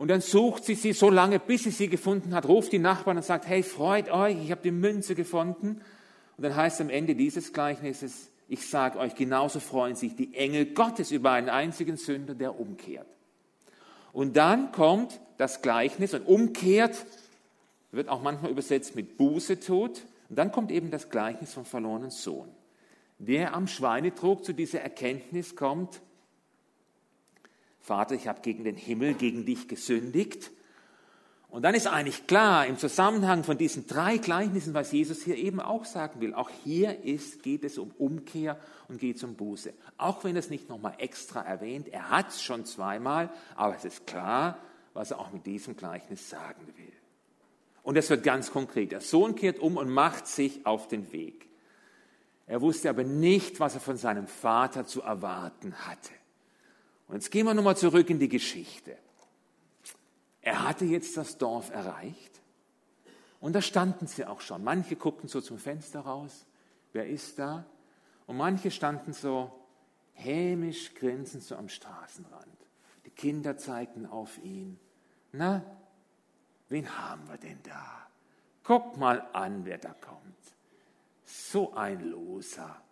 und 0.00 0.08
dann 0.08 0.22
sucht 0.22 0.64
sie 0.64 0.76
sie 0.76 0.94
so 0.94 1.10
lange, 1.10 1.38
bis 1.38 1.64
sie 1.64 1.70
sie 1.70 1.88
gefunden 1.88 2.34
hat, 2.34 2.46
ruft 2.46 2.72
die 2.72 2.78
Nachbarn 2.78 3.18
und 3.18 3.22
sagt, 3.22 3.46
hey, 3.46 3.62
freut 3.62 4.10
euch, 4.10 4.42
ich 4.42 4.50
habe 4.50 4.62
die 4.62 4.70
Münze 4.70 5.14
gefunden. 5.14 5.82
Und 6.38 6.42
dann 6.42 6.56
heißt 6.56 6.80
am 6.80 6.88
Ende 6.88 7.14
dieses 7.14 7.52
Gleichnisses, 7.52 8.30
ich 8.50 8.68
sage 8.68 8.98
euch, 8.98 9.14
genauso 9.14 9.60
freuen 9.60 9.94
sich 9.94 10.16
die 10.16 10.34
Engel 10.34 10.66
Gottes 10.66 11.12
über 11.12 11.30
einen 11.30 11.48
einzigen 11.48 11.96
Sünder, 11.96 12.34
der 12.34 12.58
umkehrt. 12.58 13.06
Und 14.12 14.36
dann 14.36 14.72
kommt 14.72 15.20
das 15.38 15.62
Gleichnis 15.62 16.14
und 16.14 16.26
umkehrt 16.26 17.06
wird 17.92 18.08
auch 18.08 18.22
manchmal 18.22 18.50
übersetzt 18.50 18.96
mit 18.96 19.16
Buße 19.16 19.60
tut. 19.60 20.02
Und 20.28 20.36
dann 20.36 20.50
kommt 20.50 20.72
eben 20.72 20.90
das 20.90 21.10
Gleichnis 21.10 21.54
vom 21.54 21.64
verlorenen 21.64 22.10
Sohn, 22.10 22.48
der 23.18 23.54
am 23.54 23.68
Schweinetrog 23.68 24.44
zu 24.44 24.52
dieser 24.52 24.80
Erkenntnis 24.80 25.54
kommt, 25.54 26.00
Vater, 27.78 28.16
ich 28.16 28.26
habe 28.26 28.40
gegen 28.42 28.64
den 28.64 28.76
Himmel, 28.76 29.14
gegen 29.14 29.46
dich 29.46 29.68
gesündigt 29.68 30.50
und 31.50 31.62
dann 31.62 31.74
ist 31.74 31.88
eigentlich 31.88 32.28
klar 32.28 32.66
im 32.66 32.78
Zusammenhang 32.78 33.42
von 33.42 33.58
diesen 33.58 33.86
drei 33.86 34.18
Gleichnissen, 34.18 34.72
was 34.72 34.92
Jesus 34.92 35.22
hier 35.22 35.36
eben 35.36 35.60
auch 35.60 35.84
sagen 35.84 36.20
will. 36.20 36.32
Auch 36.32 36.48
hier 36.64 37.02
ist, 37.04 37.42
geht 37.42 37.64
es 37.64 37.76
um 37.76 37.90
Umkehr 37.98 38.56
und 38.88 39.00
geht 39.00 39.16
es 39.16 39.24
um 39.24 39.34
Buße. 39.34 39.72
Auch 39.98 40.22
wenn 40.22 40.36
er 40.36 40.40
es 40.40 40.50
nicht 40.50 40.68
nochmal 40.68 40.94
extra 40.98 41.42
erwähnt, 41.42 41.88
er 41.88 42.08
hat 42.10 42.28
es 42.28 42.42
schon 42.42 42.64
zweimal, 42.64 43.30
aber 43.56 43.74
es 43.74 43.84
ist 43.84 44.06
klar, 44.06 44.58
was 44.94 45.10
er 45.10 45.18
auch 45.18 45.32
mit 45.32 45.44
diesem 45.44 45.76
Gleichnis 45.76 46.30
sagen 46.30 46.66
will. 46.76 46.92
Und 47.82 47.96
es 47.96 48.10
wird 48.10 48.22
ganz 48.22 48.52
konkret. 48.52 48.92
Der 48.92 49.00
Sohn 49.00 49.34
kehrt 49.34 49.58
um 49.58 49.76
und 49.76 49.90
macht 49.90 50.28
sich 50.28 50.64
auf 50.66 50.86
den 50.86 51.10
Weg. 51.12 51.48
Er 52.46 52.60
wusste 52.60 52.90
aber 52.90 53.02
nicht, 53.02 53.58
was 53.58 53.74
er 53.74 53.80
von 53.80 53.96
seinem 53.96 54.28
Vater 54.28 54.86
zu 54.86 55.02
erwarten 55.02 55.74
hatte. 55.86 56.12
Und 57.08 57.14
jetzt 57.16 57.30
gehen 57.30 57.46
wir 57.46 57.54
nochmal 57.54 57.76
zurück 57.76 58.08
in 58.08 58.20
die 58.20 58.28
Geschichte. 58.28 58.96
Er 60.42 60.64
hatte 60.66 60.84
jetzt 60.84 61.16
das 61.16 61.38
Dorf 61.38 61.70
erreicht 61.70 62.40
und 63.40 63.54
da 63.54 63.62
standen 63.62 64.06
sie 64.06 64.24
auch 64.24 64.40
schon. 64.40 64.64
Manche 64.64 64.96
guckten 64.96 65.28
so 65.28 65.40
zum 65.40 65.58
Fenster 65.58 66.00
raus, 66.00 66.46
wer 66.92 67.06
ist 67.06 67.38
da? 67.38 67.64
Und 68.26 68.36
manche 68.36 68.70
standen 68.70 69.12
so 69.12 69.50
hämisch 70.12 70.94
grinsend 70.94 71.42
so 71.42 71.56
am 71.56 71.68
Straßenrand. 71.68 72.46
Die 73.04 73.10
Kinder 73.10 73.56
zeigten 73.56 74.06
auf 74.06 74.38
ihn. 74.38 74.78
Na, 75.32 75.62
wen 76.68 76.98
haben 76.98 77.28
wir 77.28 77.38
denn 77.38 77.58
da? 77.62 78.06
Guck 78.62 78.96
mal 78.96 79.26
an, 79.32 79.64
wer 79.64 79.78
da 79.78 79.94
kommt. 79.94 80.20
So 81.24 81.74
ein 81.74 82.10
Loser, 82.10 82.82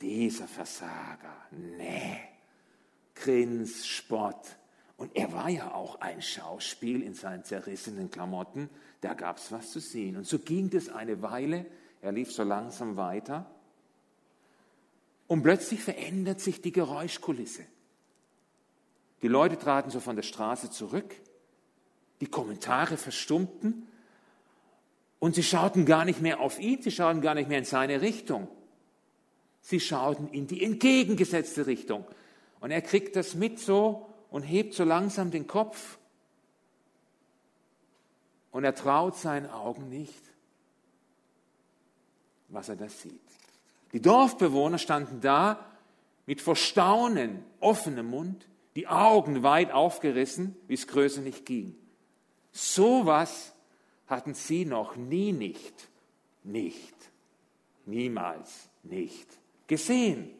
dieser 0.00 0.48
Versager. 0.48 1.36
Nee, 1.50 2.20
Grins, 3.14 3.86
Spott, 3.86 4.56
und 5.02 5.16
er 5.16 5.32
war 5.32 5.48
ja 5.48 5.74
auch 5.74 6.00
ein 6.00 6.22
Schauspiel 6.22 7.02
in 7.02 7.14
seinen 7.14 7.42
zerrissenen 7.42 8.08
Klamotten. 8.12 8.70
Da 9.00 9.14
gab 9.14 9.38
es 9.38 9.50
was 9.50 9.72
zu 9.72 9.80
sehen. 9.80 10.16
Und 10.16 10.28
so 10.28 10.38
ging 10.38 10.72
es 10.76 10.88
eine 10.90 11.22
Weile. 11.22 11.66
Er 12.02 12.12
lief 12.12 12.30
so 12.30 12.44
langsam 12.44 12.96
weiter. 12.96 13.50
Und 15.26 15.42
plötzlich 15.42 15.82
verändert 15.82 16.38
sich 16.40 16.62
die 16.62 16.70
Geräuschkulisse. 16.70 17.64
Die 19.22 19.26
Leute 19.26 19.58
traten 19.58 19.90
so 19.90 19.98
von 19.98 20.14
der 20.14 20.22
Straße 20.22 20.70
zurück. 20.70 21.16
Die 22.20 22.28
Kommentare 22.28 22.96
verstummten. 22.96 23.88
Und 25.18 25.34
sie 25.34 25.42
schauten 25.42 25.84
gar 25.84 26.04
nicht 26.04 26.20
mehr 26.20 26.38
auf 26.38 26.60
ihn, 26.60 26.80
sie 26.80 26.92
schauten 26.92 27.22
gar 27.22 27.34
nicht 27.34 27.48
mehr 27.48 27.58
in 27.58 27.64
seine 27.64 28.02
Richtung. 28.02 28.46
Sie 29.62 29.80
schauten 29.80 30.28
in 30.28 30.46
die 30.46 30.62
entgegengesetzte 30.62 31.66
Richtung. 31.66 32.04
Und 32.60 32.70
er 32.70 32.82
kriegt 32.82 33.16
das 33.16 33.34
mit 33.34 33.58
so 33.58 34.06
und 34.32 34.42
hebt 34.42 34.74
so 34.74 34.82
langsam 34.82 35.30
den 35.30 35.46
Kopf. 35.46 35.98
Und 38.50 38.64
er 38.64 38.74
traut 38.74 39.16
seinen 39.16 39.48
Augen 39.48 39.88
nicht, 39.88 40.22
was 42.48 42.68
er 42.68 42.76
da 42.76 42.88
sieht. 42.88 43.20
Die 43.92 44.00
Dorfbewohner 44.00 44.78
standen 44.78 45.20
da 45.20 45.64
mit 46.26 46.40
vor 46.40 46.56
Staunen 46.56 47.44
offenem 47.60 48.06
Mund, 48.06 48.48
die 48.74 48.88
Augen 48.88 49.42
weit 49.42 49.70
aufgerissen, 49.70 50.56
wie 50.66 50.74
es 50.74 50.86
größer 50.86 51.20
nicht 51.20 51.44
ging. 51.44 51.74
So 52.52 53.04
was 53.04 53.52
hatten 54.06 54.32
sie 54.32 54.64
noch 54.64 54.96
nie 54.96 55.32
nicht, 55.32 55.88
nicht, 56.42 56.94
niemals 57.84 58.68
nicht 58.82 59.28
gesehen. 59.66 60.30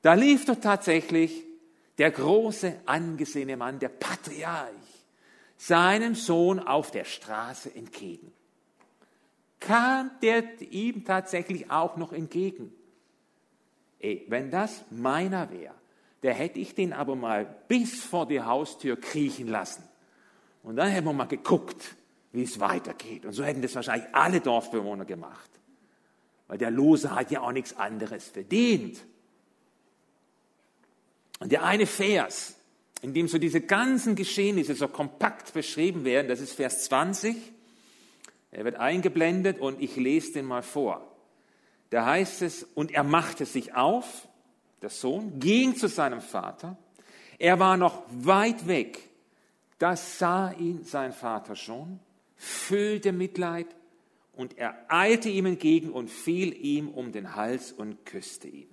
Da 0.00 0.14
lief 0.14 0.46
doch 0.46 0.56
tatsächlich 0.56 1.44
der 1.98 2.10
große 2.10 2.80
angesehene 2.86 3.56
Mann, 3.56 3.78
der 3.78 3.88
Patriarch, 3.88 4.72
seinem 5.56 6.14
Sohn 6.14 6.58
auf 6.58 6.90
der 6.90 7.04
Straße 7.04 7.74
entgegen. 7.74 8.32
Kam 9.60 10.10
der 10.22 10.60
ihm 10.60 11.04
tatsächlich 11.04 11.70
auch 11.70 11.96
noch 11.96 12.12
entgegen? 12.12 12.72
Ey, 14.00 14.26
wenn 14.28 14.50
das 14.50 14.84
meiner 14.90 15.50
wäre, 15.52 15.74
der 16.22 16.34
hätte 16.34 16.58
ich 16.58 16.74
den 16.74 16.92
aber 16.92 17.14
mal 17.14 17.46
bis 17.68 18.02
vor 18.02 18.26
die 18.26 18.40
Haustür 18.40 18.96
kriechen 19.00 19.48
lassen. 19.48 19.84
Und 20.62 20.76
dann 20.76 20.88
hätten 20.88 21.06
wir 21.06 21.12
mal 21.12 21.26
geguckt, 21.26 21.96
wie 22.32 22.42
es 22.42 22.58
weitergeht. 22.58 23.24
Und 23.24 23.32
so 23.32 23.44
hätten 23.44 23.62
das 23.62 23.74
wahrscheinlich 23.74 24.08
alle 24.12 24.40
Dorfbewohner 24.40 25.04
gemacht. 25.04 25.50
Weil 26.48 26.58
der 26.58 26.70
Lose 26.70 27.14
hat 27.14 27.30
ja 27.30 27.40
auch 27.40 27.52
nichts 27.52 27.76
anderes 27.76 28.28
verdient. 28.28 29.04
Und 31.42 31.50
der 31.50 31.64
eine 31.64 31.86
Vers, 31.86 32.54
in 33.00 33.14
dem 33.14 33.26
so 33.26 33.36
diese 33.36 33.60
ganzen 33.60 34.14
Geschehnisse 34.14 34.76
so 34.76 34.86
kompakt 34.86 35.52
beschrieben 35.54 36.04
werden, 36.04 36.28
das 36.28 36.40
ist 36.40 36.52
Vers 36.52 36.84
20. 36.84 37.36
Er 38.52 38.64
wird 38.64 38.76
eingeblendet 38.76 39.58
und 39.58 39.82
ich 39.82 39.96
lese 39.96 40.34
den 40.34 40.44
mal 40.44 40.62
vor. 40.62 41.04
Da 41.90 42.06
heißt 42.06 42.42
es, 42.42 42.62
und 42.62 42.92
er 42.92 43.02
machte 43.02 43.44
sich 43.44 43.74
auf, 43.74 44.28
der 44.82 44.90
Sohn, 44.90 45.40
ging 45.40 45.74
zu 45.74 45.88
seinem 45.88 46.20
Vater. 46.20 46.78
Er 47.40 47.58
war 47.58 47.76
noch 47.76 48.04
weit 48.08 48.68
weg. 48.68 49.00
Das 49.80 50.20
sah 50.20 50.52
ihn 50.52 50.84
sein 50.84 51.12
Vater 51.12 51.56
schon, 51.56 51.98
füllte 52.36 53.10
Mitleid 53.10 53.66
und 54.36 54.58
er 54.58 54.76
eilte 54.86 55.28
ihm 55.28 55.46
entgegen 55.46 55.90
und 55.90 56.08
fiel 56.08 56.54
ihm 56.54 56.88
um 56.88 57.10
den 57.10 57.34
Hals 57.34 57.72
und 57.72 58.06
küsste 58.06 58.46
ihn. 58.46 58.71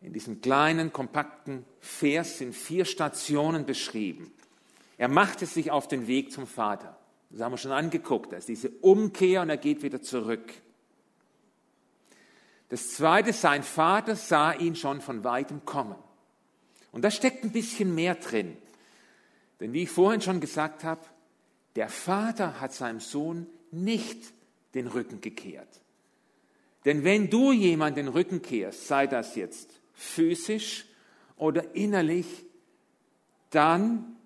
In 0.00 0.12
diesem 0.12 0.40
kleinen, 0.40 0.92
kompakten 0.92 1.64
Vers 1.80 2.38
sind 2.38 2.54
vier 2.54 2.84
Stationen 2.84 3.66
beschrieben. 3.66 4.32
Er 4.96 5.08
machte 5.08 5.46
sich 5.46 5.70
auf 5.70 5.88
den 5.88 6.06
Weg 6.06 6.32
zum 6.32 6.46
Vater. 6.46 6.96
Das 7.30 7.40
haben 7.40 7.52
wir 7.52 7.58
schon 7.58 7.72
angeguckt. 7.72 8.32
Da 8.32 8.36
ist 8.36 8.48
diese 8.48 8.70
Umkehr 8.70 9.42
und 9.42 9.50
er 9.50 9.56
geht 9.56 9.82
wieder 9.82 10.00
zurück. 10.00 10.52
Das 12.68 12.94
zweite, 12.94 13.32
sein 13.32 13.62
Vater 13.62 14.14
sah 14.14 14.52
ihn 14.52 14.76
schon 14.76 15.00
von 15.00 15.24
weitem 15.24 15.64
kommen. 15.64 15.96
Und 16.92 17.02
da 17.02 17.10
steckt 17.10 17.44
ein 17.44 17.52
bisschen 17.52 17.94
mehr 17.94 18.14
drin. 18.14 18.56
Denn 19.60 19.72
wie 19.72 19.84
ich 19.84 19.90
vorhin 19.90 20.20
schon 20.20 20.40
gesagt 20.40 20.84
habe, 20.84 21.00
der 21.76 21.88
Vater 21.88 22.60
hat 22.60 22.72
seinem 22.72 23.00
Sohn 23.00 23.46
nicht 23.70 24.32
den 24.74 24.86
Rücken 24.86 25.20
gekehrt. 25.20 25.80
Denn 26.84 27.04
wenn 27.04 27.28
du 27.28 27.52
jemand 27.52 27.96
den 27.96 28.08
Rücken 28.08 28.42
kehrst, 28.42 28.86
sei 28.86 29.06
das 29.06 29.34
jetzt 29.34 29.77
physisch 29.98 30.86
oder 31.36 31.74
innerlich, 31.74 32.26
dann 33.50 34.16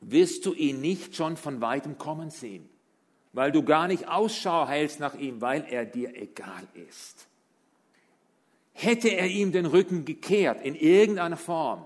wirst 0.00 0.44
du 0.44 0.52
ihn 0.52 0.80
nicht 0.80 1.14
schon 1.14 1.36
von 1.36 1.60
weitem 1.60 1.98
kommen 1.98 2.30
sehen, 2.30 2.68
weil 3.32 3.52
du 3.52 3.62
gar 3.62 3.86
nicht 3.86 4.08
Ausschau 4.08 4.66
hältst 4.66 4.98
nach 4.98 5.14
ihm, 5.14 5.40
weil 5.40 5.64
er 5.70 5.84
dir 5.84 6.14
egal 6.16 6.66
ist. 6.88 7.28
Hätte 8.72 9.08
er 9.08 9.26
ihm 9.26 9.52
den 9.52 9.66
Rücken 9.66 10.04
gekehrt 10.04 10.64
in 10.64 10.74
irgendeiner 10.74 11.36
Form, 11.36 11.84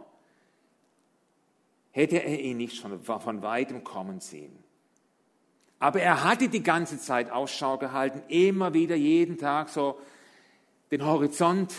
hätte 1.91 2.17
er 2.23 2.41
ihn 2.41 2.57
nicht 2.57 2.77
schon 2.77 3.03
von 3.03 3.43
weitem 3.43 3.85
kommen 3.85 4.21
sehen. 4.21 4.57
Aber 5.79 6.01
er 6.01 6.25
hatte 6.25 6.49
die 6.49 6.63
ganze 6.63 6.99
Zeit 6.99 7.31
Ausschau 7.31 7.77
gehalten, 7.77 8.23
immer 8.29 8.73
wieder 8.73 8.97
jeden 8.97 9.37
Tag 9.37 9.69
so 9.69 9.99
den 10.91 11.05
Horizont 11.05 11.75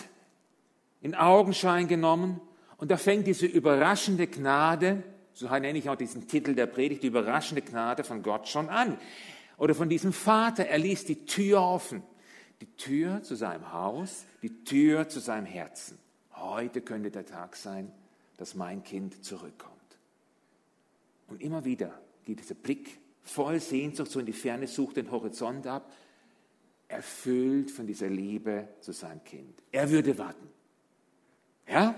in 1.03 1.13
Augenschein 1.13 1.87
genommen. 1.87 2.41
Und 2.77 2.89
da 2.89 2.97
fängt 2.97 3.27
diese 3.27 3.45
überraschende 3.45 4.25
Gnade, 4.25 5.03
so 5.33 5.47
nenne 5.47 5.77
ich 5.77 5.89
auch 5.89 5.95
diesen 5.95 6.27
Titel 6.27 6.55
der 6.55 6.65
Predigt, 6.65 7.03
die 7.03 7.07
überraschende 7.07 7.61
Gnade 7.61 8.03
von 8.03 8.23
Gott 8.23 8.47
schon 8.47 8.69
an. 8.69 8.97
Oder 9.57 9.75
von 9.75 9.89
diesem 9.89 10.13
Vater, 10.13 10.65
er 10.65 10.79
ließ 10.79 11.05
die 11.05 11.25
Tür 11.25 11.61
offen. 11.61 12.01
Die 12.61 12.75
Tür 12.77 13.21
zu 13.21 13.35
seinem 13.35 13.73
Haus, 13.73 14.25
die 14.41 14.63
Tür 14.63 15.09
zu 15.09 15.19
seinem 15.19 15.45
Herzen. 15.45 15.99
Heute 16.35 16.81
könnte 16.81 17.11
der 17.11 17.25
Tag 17.25 17.57
sein, 17.57 17.91
dass 18.37 18.55
mein 18.55 18.83
Kind 18.83 19.23
zurückkommt. 19.23 19.73
Und 21.27 21.41
immer 21.41 21.65
wieder 21.65 21.99
geht 22.23 22.39
dieser 22.39 22.55
Blick 22.55 22.99
voll 23.23 23.59
Sehnsucht 23.59 24.09
so 24.09 24.19
in 24.19 24.25
die 24.25 24.33
Ferne, 24.33 24.67
sucht 24.67 24.97
den 24.97 25.11
Horizont 25.11 25.67
ab, 25.67 25.91
erfüllt 26.87 27.71
von 27.71 27.87
dieser 27.87 28.09
Liebe 28.09 28.69
zu 28.79 28.93
seinem 28.93 29.23
Kind. 29.23 29.61
Er 29.71 29.89
würde 29.89 30.17
warten. 30.17 30.47
Ja, 31.67 31.95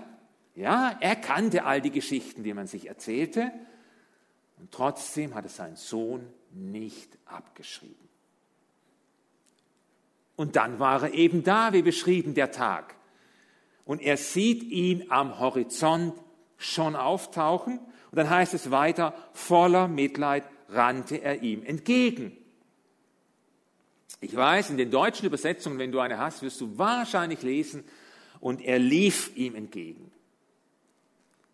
ja, 0.54 0.96
er 1.00 1.16
kannte 1.16 1.64
all 1.64 1.80
die 1.80 1.90
Geschichten, 1.90 2.42
die 2.42 2.54
man 2.54 2.66
sich 2.66 2.88
erzählte, 2.88 3.52
und 4.58 4.72
trotzdem 4.72 5.34
hat 5.34 5.44
er 5.44 5.50
seinen 5.50 5.76
Sohn 5.76 6.26
nicht 6.50 7.18
abgeschrieben. 7.26 8.08
Und 10.34 10.56
dann 10.56 10.78
war 10.78 11.02
er 11.02 11.14
eben 11.14 11.44
da, 11.44 11.72
wie 11.72 11.82
beschrieben, 11.82 12.34
der 12.34 12.52
Tag. 12.52 12.94
Und 13.84 14.02
er 14.02 14.16
sieht 14.16 14.62
ihn 14.62 15.10
am 15.10 15.38
Horizont 15.38 16.14
schon 16.58 16.96
auftauchen. 16.96 17.78
Und 17.78 18.16
dann 18.16 18.30
heißt 18.30 18.54
es 18.54 18.70
weiter, 18.70 19.14
voller 19.32 19.88
Mitleid 19.88 20.44
rannte 20.68 21.16
er 21.16 21.42
ihm 21.42 21.62
entgegen. 21.64 22.36
Ich 24.20 24.34
weiß, 24.34 24.70
in 24.70 24.76
den 24.76 24.90
deutschen 24.90 25.26
Übersetzungen, 25.26 25.78
wenn 25.78 25.92
du 25.92 26.00
eine 26.00 26.18
hast, 26.18 26.42
wirst 26.42 26.60
du 26.60 26.78
wahrscheinlich 26.78 27.42
lesen, 27.42 27.84
und 28.40 28.62
er 28.62 28.78
lief 28.78 29.36
ihm 29.36 29.54
entgegen. 29.54 30.10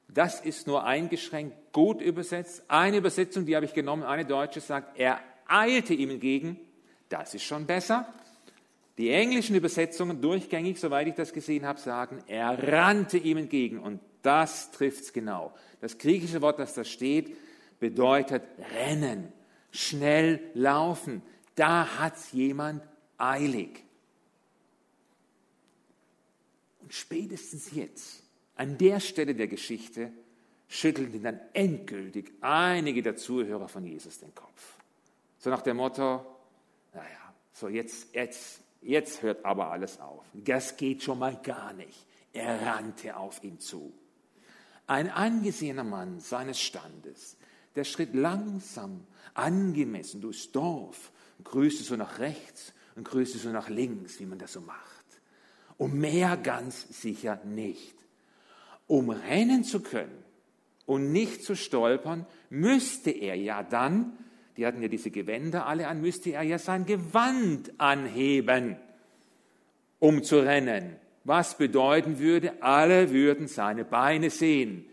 Das 0.09 0.41
ist 0.41 0.67
nur 0.67 0.85
eingeschränkt 0.85 1.73
gut 1.73 2.03
übersetzt. 2.03 2.65
Eine 2.69 2.99
Übersetzung, 2.99 3.47
die 3.47 3.57
habe 3.57 3.65
ich 3.65 3.73
genommen, 3.73 4.03
eine 4.03 4.25
deutsche 4.25 4.61
sagt, 4.61 4.99
er 4.99 5.21
eilte 5.47 5.95
ihm 5.95 6.11
entgegen. 6.11 6.59
Das 7.09 7.35
ist 7.35 7.45
schon 7.45 7.67
besser. 7.67 8.13
Die 8.99 9.11
englischen 9.11 9.57
Übersetzungen 9.57 10.21
durchgängig, 10.21 10.79
soweit 10.79 11.09
ich 11.09 11.15
das 11.15 11.33
gesehen 11.33 11.67
habe, 11.67 11.81
sagen, 11.81 12.23
er 12.27 12.73
rannte 12.73 13.17
ihm 13.17 13.39
entgegen. 13.39 13.79
Und 13.79 14.01
das 14.23 14.71
trifft 14.71 15.05
es 15.05 15.13
genau. 15.13 15.55
Das 15.81 15.97
griechische 15.97 16.43
Wort, 16.43 16.59
das 16.59 16.75
da 16.75 16.85
steht, 16.85 17.37
bedeutet 17.81 18.43
rennen, 18.75 19.33
schnell 19.71 20.41
laufen. 20.55 21.23
Da 21.55 21.99
hat 21.99 22.15
jemand 22.33 22.83
eilig. 23.17 23.83
Und 26.81 26.82
spätestens 26.93 27.73
jetzt, 27.73 28.23
an 28.55 28.77
der 28.77 29.01
Stelle 29.01 29.35
der 29.35 29.49
Geschichte, 29.49 30.13
schüttelten 30.69 31.23
dann 31.23 31.41
endgültig 31.55 32.33
einige 32.43 33.03
der 33.03 33.17
Zuhörer 33.17 33.67
von 33.69 33.85
Jesus 33.85 34.19
den 34.19 34.35
Kopf. 34.35 34.77
So 35.39 35.49
nach 35.49 35.63
dem 35.63 35.79
Motto, 35.79 36.25
naja, 36.93 37.35
so 37.53 37.69
jetzt, 37.69 38.15
jetzt, 38.15 38.61
jetzt 38.83 39.23
hört 39.23 39.45
aber 39.45 39.71
alles 39.71 40.01
auf. 40.01 40.25
Das 40.35 40.77
geht 40.77 41.03
schon 41.03 41.19
mal 41.19 41.41
gar 41.43 41.73
nicht. 41.73 42.07
Er 42.35 42.61
rannte 42.61 43.17
auf 43.17 43.43
ihn 43.43 43.59
zu. 43.59 43.93
Ein 44.87 45.09
angesehener 45.09 45.85
Mann 45.85 46.21
seines 46.21 46.61
Standes, 46.61 47.37
der 47.75 47.85
schritt 47.85 48.15
langsam, 48.15 49.07
angemessen 49.33 50.21
durchs 50.21 50.53
Dorf, 50.53 51.11
grüßte 51.43 51.85
so 51.85 51.97
nach 51.97 52.19
rechts 52.19 52.75
und 52.97 53.09
grüßte 53.09 53.39
so 53.39 53.49
nach 53.49 53.71
links, 53.71 54.21
wie 54.21 54.27
man 54.27 54.39
das 54.39 54.53
so 54.53 54.61
macht. 54.61 54.92
Um 55.77 55.99
mehr 55.99 56.37
ganz 56.37 57.01
sicher 57.01 57.41
nicht. 57.45 57.95
Um 58.87 59.11
rennen 59.11 59.65
zu 59.65 59.81
können 59.81 60.23
und 60.87 61.13
nicht 61.13 61.45
zu 61.45 61.57
stolpern, 61.57 62.27
müsste 62.51 63.11
er 63.11 63.35
ja 63.35 63.63
dann, 63.63 64.13
die 64.57 64.67
hatten 64.67 64.83
ja 64.83 64.89
diese 64.89 65.11
Gewänder 65.11 65.67
alle 65.67 65.89
an, 65.89 66.01
müsste 66.01 66.31
er 66.31 66.43
ja 66.43 66.59
sein 66.59 66.85
Gewand 66.85 67.73
anheben, 67.79 68.77
um 69.99 70.23
zu 70.23 70.41
rennen. 70.41 70.97
Was 71.25 71.57
bedeuten 71.57 72.19
würde, 72.19 72.63
alle 72.63 73.13
würden 73.13 73.47
seine 73.47 73.85
Beine 73.85 74.31
sehen. 74.31 74.85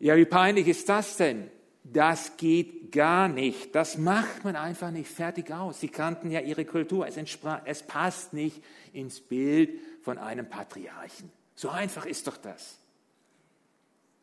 Ja, 0.00 0.16
wie 0.16 0.24
peinlich 0.24 0.68
ist 0.68 0.88
das 0.88 1.16
denn? 1.16 1.50
Das 1.92 2.36
geht 2.36 2.92
gar 2.92 3.28
nicht. 3.28 3.74
Das 3.74 3.98
macht 3.98 4.44
man 4.44 4.56
einfach 4.56 4.90
nicht 4.90 5.10
fertig 5.10 5.52
aus. 5.52 5.80
Sie 5.80 5.88
kannten 5.88 6.30
ja 6.30 6.40
ihre 6.40 6.64
Kultur. 6.64 7.06
Es, 7.06 7.16
es 7.64 7.82
passt 7.82 8.32
nicht 8.32 8.62
ins 8.92 9.20
Bild 9.20 9.70
von 10.02 10.18
einem 10.18 10.48
Patriarchen. 10.48 11.30
So 11.54 11.68
einfach 11.70 12.06
ist 12.06 12.26
doch 12.26 12.36
das. 12.36 12.78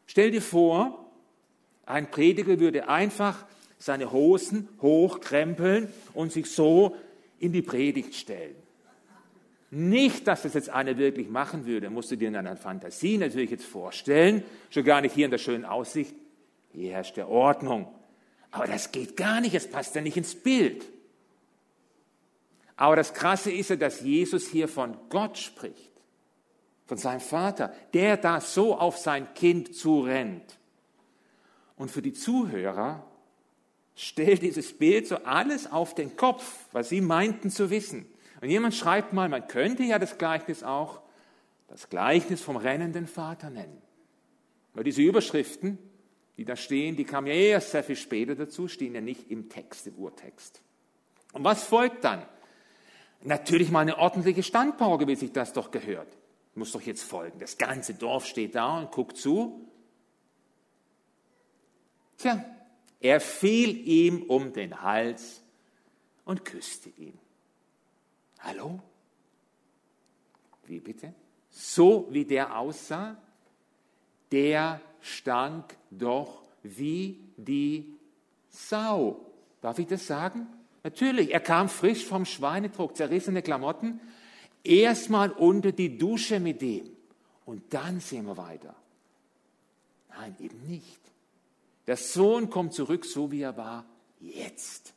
Stell 0.06 0.32
dir 0.32 0.42
vor, 0.42 1.12
ein 1.86 2.10
Prediger 2.10 2.60
würde 2.60 2.88
einfach 2.88 3.46
seine 3.78 4.12
Hosen 4.12 4.70
hochkrempeln 4.82 5.90
und 6.14 6.32
sich 6.32 6.50
so 6.50 6.96
in 7.40 7.52
die 7.52 7.62
Predigt 7.62 8.16
stellen. 8.16 8.56
Nicht, 9.72 10.28
dass 10.28 10.44
das 10.44 10.54
jetzt 10.54 10.70
einer 10.70 10.98
wirklich 10.98 11.30
machen 11.30 11.66
würde, 11.66 11.90
musst 11.90 12.10
du 12.12 12.16
dir 12.16 12.30
in 12.30 12.36
deiner 12.36 12.56
Fantasie 12.56 13.18
natürlich 13.18 13.52
jetzt 13.52 13.66
vorstellen, 13.66 14.44
schon 14.70 14.86
gar 14.86 15.02
nicht 15.02 15.14
hier 15.14 15.26
in 15.26 15.32
der 15.32 15.38
schönen 15.38 15.66
Aussicht, 15.66 16.16
hier 16.76 16.94
herrscht 16.94 17.18
der 17.18 17.30
Ordnung. 17.30 17.88
Aber 18.52 18.68
das 18.68 18.92
geht 18.92 19.18
gar 19.18 19.42
nicht, 19.42 19.56
es 19.56 19.70
passt 19.70 19.96
ja 19.96 20.02
nicht 20.02 20.18
ins 20.18 20.36
Bild. 20.36 20.86
Aber 22.78 22.96
das 22.96 23.14
Krasse 23.14 23.52
ist 23.52 23.70
ja, 23.70 23.76
dass 23.76 24.02
Jesus 24.02 24.48
hier 24.48 24.68
von 24.68 24.98
Gott 25.10 25.38
spricht, 25.38 25.92
von 26.86 26.98
seinem 26.98 27.22
Vater, 27.22 27.74
der 27.94 28.18
da 28.18 28.42
so 28.42 28.78
auf 28.78 28.98
sein 28.98 29.34
Kind 29.34 29.76
zurennt. 29.76 30.58
Und 31.78 31.92
für 31.92 32.02
die 32.02 32.14
Zuhörer 32.14 33.06
stellt 33.96 34.42
dieses 34.42 34.78
Bild 34.78 35.08
so 35.08 35.18
alles 35.24 35.72
auf 35.72 35.96
den 35.96 36.16
Kopf, 36.18 36.66
was 36.72 36.90
sie 36.90 37.02
meinten 37.02 37.50
zu 37.50 37.70
wissen. 37.70 38.06
Und 38.42 38.50
jemand 38.50 38.76
schreibt 38.76 39.14
mal, 39.14 39.30
man 39.30 39.48
könnte 39.48 39.84
ja 39.84 40.00
das 40.00 40.18
Gleichnis 40.18 40.64
auch 40.64 41.02
das 41.68 41.90
Gleichnis 41.90 42.42
vom 42.42 42.58
rennenden 42.58 43.08
Vater 43.08 43.50
nennen. 43.50 43.82
Weil 44.74 44.84
diese 44.84 45.02
Überschriften, 45.02 45.78
die 46.38 46.46
da 46.46 46.56
stehen, 46.56 46.96
die 46.96 47.06
kamen 47.06 47.28
ja 47.28 47.34
erst 47.34 47.72
sehr 47.72 47.84
viel 47.84 47.96
später 47.96 48.36
dazu, 48.36 48.68
stehen 48.68 48.94
ja 48.94 49.02
nicht 49.02 49.32
im 49.32 49.50
Text, 49.50 49.88
im 49.88 49.96
Urtext. 49.96 50.62
Und 51.34 51.44
was 51.44 51.64
folgt 51.64 52.04
dann? 52.04 52.26
Natürlich 53.24 53.72
mal 53.72 53.80
eine 53.80 53.98
ordentliche 53.98 54.44
Standpauke, 54.44 55.08
wie 55.08 55.16
sich 55.16 55.32
das 55.32 55.54
doch 55.54 55.72
gehört. 55.72 56.08
Muss 56.54 56.72
doch 56.72 56.82
jetzt 56.82 57.04
folgen. 57.04 57.40
Das 57.40 57.58
ganze 57.58 57.94
Dorf 57.94 58.26
steht 58.26 58.56
da 58.56 58.78
und 58.78 58.92
guckt 58.92 59.18
zu. 59.18 59.68
Tja, 62.18 62.46
er 63.00 63.20
fiel 63.20 63.88
ihm 63.88 64.24
um 64.24 64.54
den 64.54 64.82
Hals 64.82 65.42
und 66.24 66.46
küsste 66.46 66.90
ihn. 66.90 67.18
Hallo? 68.40 68.80
Wie 70.66 70.80
bitte? 70.80 71.14
So 71.50 72.08
wie 72.12 72.26
der 72.26 72.58
aussah, 72.58 73.18
der 74.32 74.82
stank 75.02 75.76
doch 75.92 76.42
wie 76.64 77.20
die 77.38 77.94
Sau. 78.50 79.26
Darf 79.62 79.80
ich 79.80 79.88
das 79.88 80.08
sagen? 80.08 80.48
Natürlich, 80.84 81.34
er 81.34 81.40
kam 81.40 81.70
frisch 81.70 82.06
vom 82.06 82.26
Schweinedruck, 82.26 82.96
zerrissene 82.96 83.42
Klamotten. 83.42 84.00
Erstmal 84.64 85.32
unter 85.32 85.72
die 85.72 85.98
Dusche 85.98 86.40
mit 86.40 86.62
dem. 86.62 86.90
Und 87.46 87.74
dann 87.74 88.00
sehen 88.00 88.26
wir 88.26 88.38
weiter. 88.38 88.76
Nein, 90.10 90.36
eben 90.40 90.66
nicht. 90.68 91.00
Der 91.88 91.98
Sohn 91.98 92.50
kommt 92.50 92.74
zurück, 92.74 93.06
so 93.06 93.32
wie 93.32 93.42
er 93.42 93.58
war, 93.58 93.86
jetzt. 94.20 94.94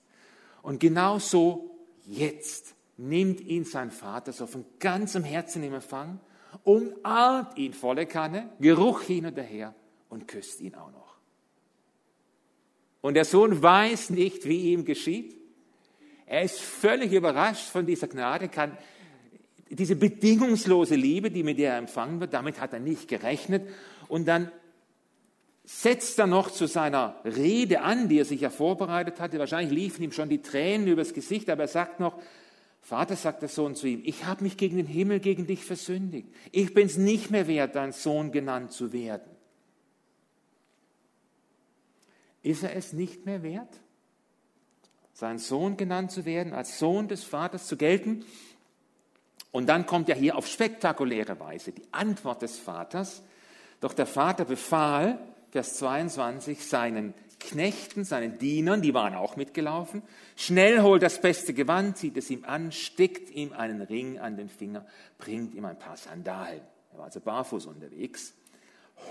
Und 0.63 0.81
genau 0.81 1.19
so 1.19 1.79
jetzt 2.07 2.75
nimmt 2.97 3.41
ihn 3.41 3.65
sein 3.65 3.91
Vater 3.91 4.33
so 4.33 4.47
von 4.47 4.65
ganzem 4.79 5.25
Herzen 5.25 5.63
im 5.63 5.75
Empfang, 5.75 6.21
umarmt 6.69 7.57
ihn 7.57 7.73
volle 7.73 8.05
Kanne, 8.05 8.51
Geruch 8.61 9.01
hin 9.01 9.25
und 9.25 9.39
her 9.39 9.75
und 10.11 10.29
küsst 10.29 10.61
ihn 10.61 10.75
auch 10.75 10.93
noch. 10.93 11.17
Und 13.01 13.15
der 13.15 13.25
Sohn 13.25 13.63
weiß 13.63 14.11
nicht, 14.11 14.47
wie 14.47 14.73
ihm 14.73 14.85
geschieht. 14.85 15.35
Er 16.27 16.43
ist 16.43 16.61
völlig 16.61 17.13
überrascht 17.13 17.71
von 17.71 17.87
dieser 17.87 18.07
Gnade, 18.07 18.49
kann 18.49 18.77
diese 19.71 19.97
bedingungslose 19.97 20.95
Liebe, 20.95 21.31
die 21.31 21.43
mit 21.43 21.59
der 21.59 21.73
er 21.73 21.79
empfangen 21.79 22.21
wird, 22.21 22.35
damit 22.35 22.61
hat 22.61 22.75
er 22.75 22.81
nicht 22.81 23.09
gerechnet. 23.09 23.67
Und 24.09 24.29
dann 24.29 24.53
setzt 25.65 26.19
er 26.19 26.27
noch 26.27 26.51
zu 26.51 26.67
seiner 26.67 27.21
Rede 27.25 27.81
an, 27.81 28.09
die 28.11 28.19
er 28.19 28.25
sich 28.27 28.43
ja 28.43 28.51
vorbereitet 28.51 29.21
hatte. 29.21 29.39
Wahrscheinlich 29.39 29.73
liefen 29.73 30.03
ihm 30.03 30.13
schon 30.13 30.29
die 30.29 30.43
Tränen 30.43 30.87
übers 30.87 31.15
Gesicht, 31.15 31.49
aber 31.49 31.63
er 31.63 31.69
sagt 31.69 32.01
noch, 32.01 32.21
Vater, 32.81 33.17
sagt 33.17 33.43
der 33.43 33.49
Sohn 33.49 33.75
zu 33.75 33.87
ihm, 33.87 34.03
ich 34.05 34.25
habe 34.25 34.45
mich 34.45 34.57
gegen 34.57 34.77
den 34.77 34.87
Himmel, 34.87 35.21
gegen 35.21 35.47
dich 35.47 35.65
versündigt. 35.65 36.29
Ich 36.53 36.73
bin 36.73 36.87
es 36.87 36.97
nicht 36.97 37.31
mehr 37.31 37.47
wert, 37.47 37.75
dein 37.75 37.93
Sohn 37.93 38.33
genannt 38.33 38.73
zu 38.73 38.93
werden. 38.93 39.31
Ist 42.43 42.63
er 42.63 42.75
es 42.75 42.93
nicht 42.93 43.27
mehr 43.27 43.43
wert, 43.43 43.81
sein 45.13 45.39
Sohn 45.39 45.77
genannt 45.77 46.13
zu 46.13 46.25
werden, 46.25 46.55
als 46.55 46.79
Sohn 46.79 47.09
des 47.09 47.25
Vaters 47.25 47.67
zu 47.67 47.77
gelten? 47.77 48.25
Und 49.51 49.67
dann 49.67 49.87
kommt 49.87 50.09
ja 50.09 50.15
hier 50.15 50.37
auf 50.37 50.47
spektakuläre 50.47 51.39
Weise 51.41 51.73
die 51.73 51.87
Antwort 51.93 52.43
des 52.43 52.59
Vaters. 52.59 53.23
Doch 53.81 53.93
der 53.93 54.07
Vater 54.07 54.45
befahl, 54.45 55.19
Vers 55.51 55.75
22, 55.75 56.65
seinen 56.67 57.15
Knechten, 57.39 58.05
seinen 58.05 58.39
Dienern, 58.39 58.83
die 58.83 58.95
waren 58.95 59.15
auch 59.15 59.37
mitgelaufen, 59.37 60.03
schnell 60.37 60.83
holt 60.83 61.03
das 61.03 61.21
beste 61.21 61.55
Gewand, 61.55 61.97
zieht 61.97 62.17
es 62.17 62.31
ihm 62.31 62.45
an, 62.45 62.73
steckt 62.73 63.31
ihm 63.31 63.53
einen 63.53 63.83
Ring 63.83 64.19
an 64.19 64.37
den 64.37 64.49
Finger, 64.49 64.85
bringt 65.19 65.55
ihm 65.55 65.65
ein 65.65 65.79
paar 65.79 65.97
Sandalen. 65.97 66.61
Er 66.93 66.99
war 66.99 67.07
also 67.07 67.21
barfuß 67.21 67.67
unterwegs. 67.67 68.35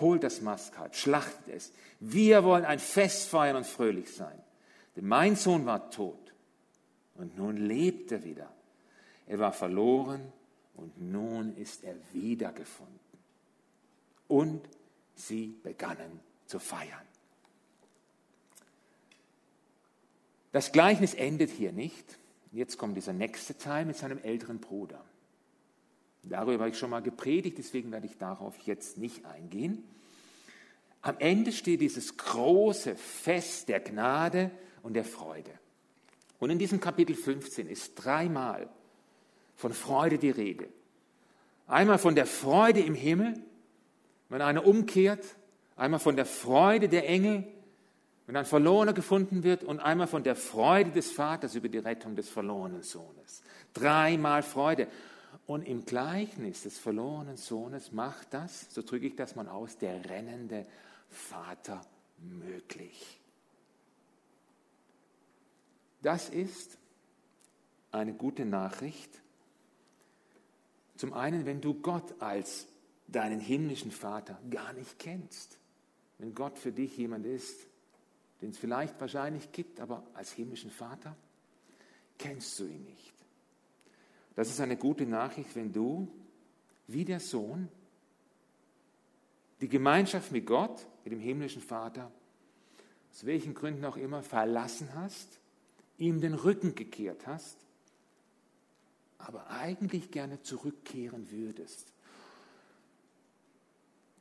Holt 0.02 0.24
das 0.24 0.42
Mastkalb, 0.42 0.96
schlachtet 0.96 1.48
es. 1.48 1.72
Wir 2.00 2.44
wollen 2.44 2.66
ein 2.66 2.80
Fest 2.80 3.30
feiern 3.30 3.56
und 3.56 3.66
fröhlich 3.66 4.14
sein. 4.14 4.38
Denn 4.96 5.08
mein 5.08 5.36
Sohn 5.36 5.66
war 5.66 5.90
tot 5.90 6.34
und 7.16 7.38
nun 7.38 7.58
lebt 7.58 8.12
er 8.12 8.24
wieder. 8.24 8.52
Er 9.28 9.40
war 9.40 9.54
verloren 9.54 10.22
und 10.76 11.02
nun 11.02 11.56
ist 11.56 11.84
er 11.84 11.96
wiedergefunden. 12.14 12.98
Und 14.28 14.68
sie 15.16 15.56
begannen 15.64 16.20
zu 16.46 16.60
feiern. 16.60 17.06
Das 20.52 20.72
Gleichnis 20.72 21.14
endet 21.14 21.50
hier 21.50 21.72
nicht. 21.72 22.18
Jetzt 22.52 22.78
kommt 22.78 22.98
dieser 22.98 23.14
nächste 23.14 23.58
Teil 23.58 23.86
mit 23.86 23.98
seinem 23.98 24.20
älteren 24.20 24.60
Bruder. 24.60 25.04
Darüber 26.24 26.64
habe 26.64 26.70
ich 26.70 26.78
schon 26.78 26.90
mal 26.90 27.02
gepredigt, 27.02 27.58
deswegen 27.58 27.92
werde 27.92 28.08
ich 28.08 28.18
darauf 28.18 28.58
jetzt 28.60 28.98
nicht 28.98 29.26
eingehen. 29.26 29.84
Am 31.02 31.18
Ende 31.20 31.52
steht 31.52 31.82
dieses 31.82 32.18
große 32.18 32.96
Fest 32.96 33.70
der 33.70 33.80
Gnade 33.80 34.52
und 34.84 34.94
der 34.94 35.06
Freude. 35.06 35.52
Und 36.40 36.50
in 36.50 36.60
diesem 36.60 36.80
Kapitel 36.80 37.16
15 37.16 37.68
ist 37.68 37.96
dreimal 37.96 38.70
von 39.56 39.74
Freude 39.74 40.18
die 40.18 40.30
Rede. 40.30 40.68
Einmal 41.68 41.98
von 41.98 42.16
der 42.16 42.26
Freude 42.26 42.82
im 42.82 42.96
Himmel, 42.96 43.34
wenn 44.30 44.42
einer 44.42 44.66
umkehrt, 44.66 45.24
einmal 45.76 46.00
von 46.00 46.16
der 46.16 46.26
Freude 46.26 46.90
der 46.90 47.08
Engel, 47.08 47.48
wenn 48.28 48.36
ein 48.36 48.46
Verlorener 48.46 48.94
gefunden 48.94 49.44
wird, 49.44 49.64
und 49.64 49.80
einmal 49.80 50.08
von 50.08 50.22
der 50.22 50.36
Freude 50.36 50.92
des 50.92 51.12
Vaters 51.12 51.56
über 51.56 51.70
die 51.70 51.78
Rettung 51.78 52.16
des 52.16 52.30
verlorenen 52.30 52.84
Sohnes. 52.84 53.42
Dreimal 53.74 54.44
Freude. 54.44 54.88
Und 55.46 55.66
im 55.66 55.86
Gleichnis 55.86 56.64
des 56.64 56.78
verlorenen 56.78 57.38
Sohnes 57.38 57.94
macht 57.94 58.34
das, 58.34 58.74
so 58.74 58.82
drücke 58.82 59.08
ich 59.08 59.16
das 59.16 59.38
mal 59.38 59.48
aus, 59.48 59.78
der 59.78 60.10
rennende 60.10 60.66
Vater 61.10 61.82
möglich. 62.20 63.18
Das 66.02 66.30
ist 66.30 66.78
eine 67.92 68.14
gute 68.14 68.44
Nachricht. 68.44 69.10
Zum 70.98 71.14
einen, 71.14 71.46
wenn 71.46 71.62
du 71.62 71.76
Gott 71.76 72.14
als 72.20 72.68
deinen 73.08 73.40
himmlischen 73.40 73.92
Vater 73.92 74.38
gar 74.50 74.74
nicht 74.74 75.00
kennst. 75.00 75.58
Wenn 76.18 76.36
Gott 76.36 76.58
für 76.58 76.74
dich 76.74 76.98
jemand 76.98 77.26
ist, 77.26 77.68
den 78.42 78.52
es 78.52 78.58
vielleicht 78.58 79.00
wahrscheinlich 79.00 79.52
gibt, 79.52 79.80
aber 79.80 80.04
als 80.14 80.32
himmlischen 80.32 80.72
Vater 80.72 81.16
kennst 82.18 82.60
du 82.60 82.66
ihn 82.66 82.84
nicht. 82.84 83.14
Das 84.36 84.50
ist 84.50 84.62
eine 84.62 84.78
gute 84.78 85.06
Nachricht, 85.06 85.56
wenn 85.56 85.74
du, 85.74 86.08
wie 86.88 87.06
der 87.06 87.20
Sohn, 87.20 87.70
die 89.62 89.68
Gemeinschaft 89.68 90.32
mit 90.32 90.46
Gott, 90.46 90.86
mit 91.04 91.14
dem 91.14 91.20
himmlischen 91.20 91.62
Vater, 91.62 92.12
aus 93.12 93.26
welchen 93.26 93.56
Gründen 93.56 93.84
auch 93.86 93.98
immer, 93.98 94.22
verlassen 94.22 94.90
hast, 94.94 95.40
ihm 95.98 96.22
den 96.22 96.36
Rücken 96.36 96.76
gekehrt 96.76 97.26
hast, 97.26 97.58
aber 99.18 99.50
eigentlich 99.50 100.12
gerne 100.12 100.42
zurückkehren 100.44 101.32
würdest. 101.32 101.92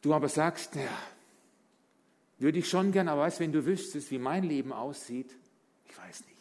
Du 0.00 0.14
aber 0.14 0.28
sagst, 0.28 0.76
ja, 0.76 0.98
würde 2.38 2.58
ich 2.58 2.68
schon 2.68 2.92
gerne, 2.92 3.10
aber 3.12 3.22
weißt, 3.22 3.40
wenn 3.40 3.52
du 3.52 3.64
wüsstest, 3.64 4.10
wie 4.10 4.18
mein 4.18 4.44
Leben 4.44 4.72
aussieht, 4.72 5.34
ich 5.88 5.96
weiß 5.96 6.24
nicht. 6.26 6.36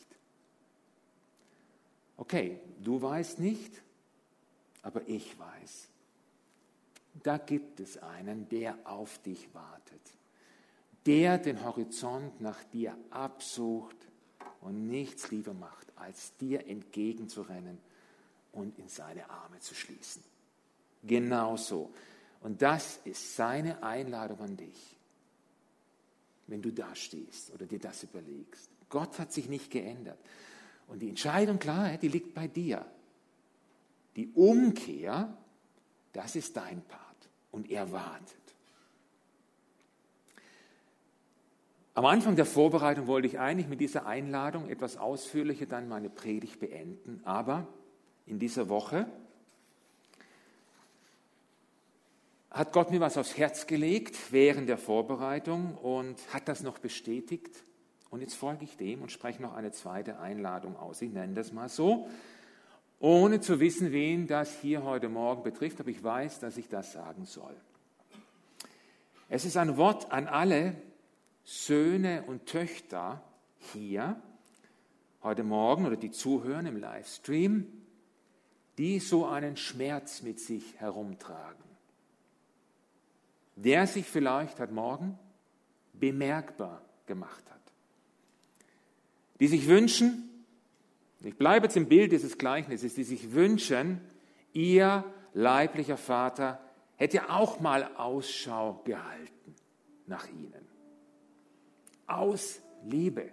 Okay, 2.18 2.60
du 2.82 3.02
weißt 3.02 3.40
nicht, 3.40 3.82
aber 4.82 5.08
ich 5.08 5.38
weiß. 5.38 5.90
Da 7.24 7.38
gibt 7.38 7.80
es 7.80 7.98
einen, 7.98 8.48
der 8.50 8.78
auf 8.84 9.18
dich 9.20 9.54
wartet, 9.54 10.02
der 11.06 11.38
den 11.38 11.64
Horizont 11.64 12.42
nach 12.42 12.64
dir 12.66 12.98
absucht 13.10 13.96
und 14.62 14.88
nichts 14.88 15.32
lieber 15.32 15.54
macht, 15.54 15.88
als 15.96 16.36
dir 16.38 16.68
entgegenzurennen 16.68 17.78
und 18.52 18.78
in 18.80 18.90
seine 18.90 19.30
Arme 19.30 19.60
zu 19.60 19.76
schließen. 19.76 20.24
Genauso. 21.04 21.92
Und 22.42 22.62
das 22.62 23.00
ist 23.06 23.36
seine 23.36 23.84
Einladung 23.84 24.40
an 24.40 24.58
dich, 24.58 24.95
wenn 26.48 26.62
du 26.62 26.72
da 26.72 26.94
stehst 26.96 27.52
oder 27.54 27.66
dir 27.66 27.80
das 27.80 28.04
überlegst. 28.04 28.70
Gott 28.90 29.18
hat 29.20 29.34
sich 29.34 29.50
nicht 29.50 29.72
geändert. 29.72 30.20
Und 30.88 31.00
die 31.00 31.10
Entscheidung, 31.10 31.60
klar, 31.60 31.98
die 31.98 32.08
liegt 32.08 32.34
bei 32.34 32.48
dir. 32.48 32.86
Die 34.16 34.30
Umkehr, 34.30 35.36
das 36.14 36.36
ist 36.36 36.56
dein 36.56 36.82
Part. 36.84 37.02
Und 37.52 37.70
er 37.70 37.92
wartet. 37.92 38.46
Am 41.96 42.06
Anfang 42.06 42.36
der 42.36 42.46
Vorbereitung 42.46 43.08
wollte 43.08 43.28
ich 43.28 43.40
eigentlich 43.40 43.70
mit 43.70 43.80
dieser 43.80 44.06
Einladung 44.06 44.70
etwas 44.70 44.98
ausführlicher 44.98 45.66
dann 45.66 45.88
meine 45.88 46.10
Predigt 46.10 46.60
beenden. 46.60 47.22
Aber 47.24 47.68
in 48.26 48.38
dieser 48.38 48.68
Woche 48.68 49.08
hat 52.56 52.72
Gott 52.72 52.90
mir 52.90 53.02
was 53.02 53.18
aufs 53.18 53.38
Herz 53.38 53.68
gelegt 53.68 54.32
während 54.32 54.70
der 54.70 54.78
Vorbereitung 54.78 55.76
und 55.76 56.18
hat 56.34 56.48
das 56.48 56.64
noch 56.64 56.80
bestätigt. 56.80 57.54
Und 58.10 58.22
jetzt 58.22 58.36
folge 58.36 58.64
ich 58.64 58.78
dem 58.78 59.02
und 59.02 59.12
spreche 59.12 59.42
noch 59.42 59.54
eine 59.54 59.74
zweite 59.74 60.20
Einladung 60.20 60.78
aus. 60.78 61.02
Ich 61.02 61.12
nenne 61.12 61.34
das 61.34 61.52
mal 61.52 61.68
so, 61.68 62.08
ohne 63.02 63.42
zu 63.42 63.60
wissen, 63.60 63.92
wen 63.92 64.26
das 64.26 64.62
hier 64.62 64.84
heute 64.84 65.10
Morgen 65.10 65.44
betrifft, 65.44 65.82
aber 65.82 65.90
ich 65.90 66.02
weiß, 66.02 66.40
dass 66.40 66.56
ich 66.56 66.70
das 66.70 66.94
sagen 66.94 67.26
soll. 67.26 67.54
Es 69.28 69.44
ist 69.44 69.58
ein 69.58 69.76
Wort 69.76 70.14
an 70.14 70.28
alle, 70.28 70.76
Söhne 71.44 72.24
und 72.26 72.46
Töchter 72.46 73.22
hier 73.74 74.16
heute 75.24 75.44
Morgen 75.44 75.86
oder 75.86 75.98
die 75.98 76.12
zuhören 76.12 76.68
im 76.68 76.78
Livestream, 76.78 77.68
die 78.78 79.00
so 79.00 79.26
einen 79.26 79.58
Schmerz 79.58 80.22
mit 80.22 80.40
sich 80.40 80.80
herumtragen, 80.80 81.65
der 83.56 83.88
sich 83.88 84.06
vielleicht 84.06 84.60
heute 84.60 84.74
Morgen 84.74 85.18
bemerkbar 85.94 86.82
gemacht 87.06 87.44
hat. 87.50 87.62
Die 89.40 89.48
sich 89.48 89.68
wünschen, 89.68 90.30
ich 91.24 91.38
bleibe 91.38 91.66
jetzt 91.66 91.78
im 91.78 91.88
Bild 91.88 92.12
dieses 92.12 92.38
Gleichnisses, 92.38 92.94
die 92.94 93.04
sich 93.04 93.34
wünschen, 93.34 94.02
ihr 94.54 95.04
leiblicher 95.34 95.98
Vater 95.98 96.60
hätte 96.98 97.30
auch 97.30 97.60
mal 97.60 97.90
Ausschau 97.98 98.82
gehalten 98.86 99.56
nach 100.08 100.28
ihnen. 100.30 100.66
Aus 102.08 102.62
Liebe. 102.86 103.32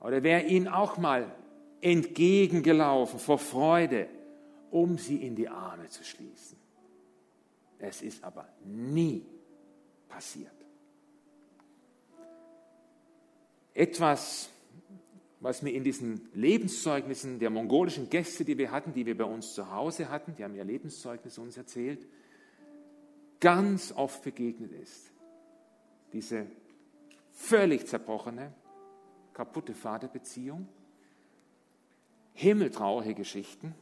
Oder 0.00 0.22
wäre 0.22 0.42
ihnen 0.42 0.68
auch 0.68 0.98
mal 0.98 1.32
entgegengelaufen 1.80 3.18
vor 3.18 3.38
Freude, 3.38 4.08
um 4.70 4.98
sie 4.98 5.16
in 5.24 5.36
die 5.36 5.48
Arme 5.48 5.88
zu 5.88 6.02
schließen. 6.04 6.61
Es 7.82 8.00
ist 8.00 8.22
aber 8.22 8.48
nie 8.64 9.26
passiert. 10.08 10.52
Etwas, 13.74 14.50
was 15.40 15.62
mir 15.62 15.72
in 15.72 15.82
diesen 15.82 16.28
Lebenszeugnissen 16.32 17.40
der 17.40 17.50
mongolischen 17.50 18.08
Gäste, 18.08 18.44
die 18.44 18.56
wir 18.56 18.70
hatten, 18.70 18.94
die 18.94 19.04
wir 19.04 19.16
bei 19.16 19.24
uns 19.24 19.54
zu 19.54 19.72
Hause 19.72 20.10
hatten, 20.10 20.36
die 20.36 20.44
haben 20.44 20.54
ihr 20.54 20.64
Lebenszeugnis 20.64 21.38
uns 21.38 21.56
erzählt, 21.56 22.06
ganz 23.40 23.92
oft 23.92 24.22
begegnet 24.22 24.70
ist. 24.72 25.10
Diese 26.12 26.46
völlig 27.32 27.88
zerbrochene, 27.88 28.52
kaputte 29.32 29.74
Vaterbeziehung, 29.74 30.68
himmeltraurige 32.34 33.14
Geschichten, 33.14 33.74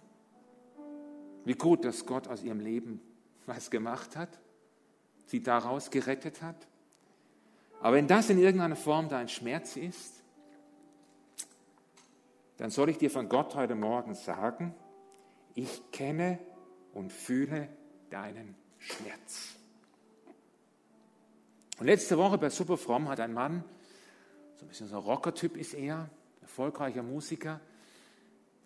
wie 1.45 1.55
gut, 1.55 1.85
dass 1.85 2.07
Gott 2.07 2.29
aus 2.29 2.43
ihrem 2.43 2.61
Leben 2.61 3.03
was 3.47 3.71
gemacht 3.71 4.17
hat, 4.17 4.39
sie 5.27 5.43
daraus 5.43 5.91
gerettet 5.91 6.43
hat. 6.43 6.67
Aber 7.81 7.97
wenn 7.97 8.07
das 8.07 8.31
in 8.31 8.39
irgendeiner 8.39 8.77
Form 8.77 9.09
dein 9.09 9.29
Schmerz 9.29 9.77
ist, 9.77 10.23
dann 12.59 12.71
soll 12.71 12.91
ich 12.91 12.99
dir 12.99 13.11
von 13.11 13.29
Gott 13.29 13.55
heute 13.55 13.75
Morgen 13.75 14.15
sagen, 14.15 14.75
ich 15.55 15.91
kenne 15.93 16.39
und 16.93 17.13
fühle 17.13 17.69
deinen 18.11 18.55
Schmerz. 18.79 19.57
Und 21.79 21.87
letzte 21.87 22.19
Woche 22.19 22.37
bei 22.37 22.51
Superfromm 22.51 23.09
hat 23.09 23.21
ein 23.21 23.33
Mann, 23.33 23.65
so 24.57 24.67
ein 24.67 24.69
bisschen 24.69 24.89
so 24.89 24.97
ein 24.97 25.03
Rockertyp 25.03 25.57
ist 25.57 25.73
er, 25.73 26.11
erfolgreicher 26.43 27.03
Musiker, 27.03 27.61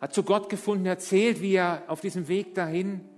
hat 0.00 0.12
zu 0.12 0.24
Gott 0.24 0.48
gefunden, 0.48 0.86
erzählt, 0.86 1.40
wie 1.40 1.54
er 1.54 1.84
auf 1.86 2.00
diesem 2.00 2.26
Weg 2.26 2.54
dahin 2.54 3.08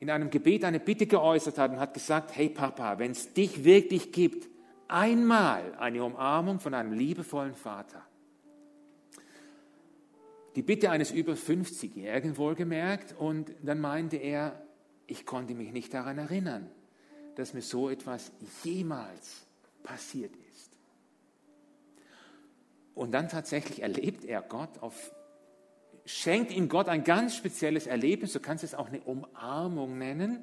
in 0.00 0.10
einem 0.10 0.30
Gebet 0.30 0.64
eine 0.64 0.80
Bitte 0.80 1.06
geäußert 1.06 1.58
hat 1.58 1.70
und 1.70 1.78
hat 1.78 1.94
gesagt, 1.94 2.34
hey 2.34 2.48
Papa, 2.48 2.98
wenn 2.98 3.12
es 3.12 3.32
dich 3.34 3.64
wirklich 3.64 4.12
gibt, 4.12 4.48
einmal 4.88 5.74
eine 5.78 6.02
Umarmung 6.02 6.58
von 6.58 6.74
einem 6.74 6.92
liebevollen 6.92 7.54
Vater. 7.54 8.02
Die 10.56 10.62
Bitte 10.62 10.90
eines 10.90 11.12
über 11.12 11.34
50-Jährigen 11.34 12.36
wohlgemerkt 12.38 13.14
und 13.16 13.52
dann 13.62 13.80
meinte 13.80 14.16
er, 14.16 14.60
ich 15.06 15.26
konnte 15.26 15.54
mich 15.54 15.70
nicht 15.72 15.92
daran 15.94 16.18
erinnern, 16.18 16.70
dass 17.36 17.54
mir 17.54 17.62
so 17.62 17.88
etwas 17.90 18.32
jemals 18.64 19.46
passiert 19.82 20.34
ist. 20.52 20.76
Und 22.94 23.12
dann 23.12 23.28
tatsächlich 23.28 23.82
erlebt 23.82 24.24
er 24.24 24.42
Gott 24.42 24.78
auf, 24.80 25.12
schenkt 26.10 26.52
ihm 26.52 26.68
Gott 26.68 26.88
ein 26.88 27.04
ganz 27.04 27.36
spezielles 27.36 27.86
Erlebnis, 27.86 28.32
du 28.32 28.40
kannst 28.40 28.64
es 28.64 28.74
auch 28.74 28.88
eine 28.88 29.00
Umarmung 29.00 29.98
nennen. 29.98 30.40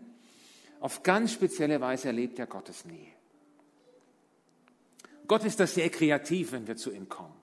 Auf 0.80 1.04
ganz 1.04 1.34
spezielle 1.34 1.82
Weise 1.82 2.08
erlebt 2.08 2.40
er 2.40 2.46
Gottes 2.46 2.86
Nähe. 2.86 3.14
Gott 5.28 5.44
ist 5.44 5.60
da 5.60 5.68
sehr 5.68 5.90
kreativ, 5.90 6.52
wenn 6.52 6.68
wir 6.68 6.78
zu 6.78 6.92
ihm 6.92 7.10
kommen. 7.10 7.34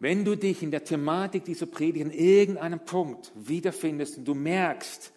Wenn 0.00 0.24
du 0.24 0.36
dich 0.36 0.62
in 0.62 0.70
der 0.70 0.84
Thematik 0.84 1.44
dieser 1.44 1.66
Predigt 1.66 2.06
in 2.06 2.10
irgendeinem 2.12 2.80
Punkt 2.80 3.32
wiederfindest 3.34 4.18
und 4.18 4.24
du 4.26 4.34
merkst, 4.34 5.12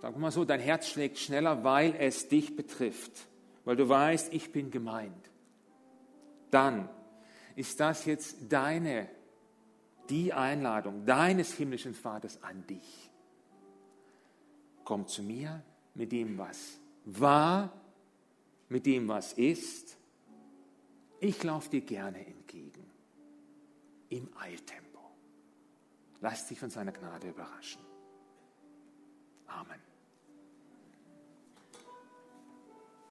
Sag 0.00 0.16
mal 0.16 0.30
so, 0.30 0.44
dein 0.44 0.60
Herz 0.60 0.88
schlägt 0.88 1.18
schneller, 1.18 1.64
weil 1.64 1.94
es 1.98 2.28
dich 2.28 2.54
betrifft, 2.54 3.26
weil 3.64 3.74
du 3.74 3.88
weißt, 3.88 4.32
ich 4.32 4.52
bin 4.52 4.70
gemeint. 4.70 5.30
Dann 6.50 6.88
ist 7.56 7.80
das 7.80 8.04
jetzt 8.04 8.36
deine, 8.48 9.08
die 10.10 10.32
Einladung 10.32 11.04
deines 11.04 11.52
himmlischen 11.54 11.94
Vaters 11.94 12.42
an 12.42 12.66
dich. 12.66 13.10
Komm 14.84 15.06
zu 15.06 15.22
mir 15.22 15.62
mit 15.94 16.12
dem, 16.12 16.38
was 16.38 16.78
war, 17.04 17.72
mit 18.68 18.86
dem, 18.86 19.08
was 19.08 19.32
ist. 19.32 19.96
Ich 21.20 21.42
laufe 21.42 21.70
dir 21.70 21.80
gerne 21.80 22.26
entgegen. 22.26 22.86
Im 24.10 24.28
Eiltempo. 24.38 25.00
Lass 26.20 26.48
dich 26.48 26.58
von 26.58 26.70
seiner 26.70 26.92
Gnade 26.92 27.28
überraschen. 27.28 27.82
Amen. 29.46 29.87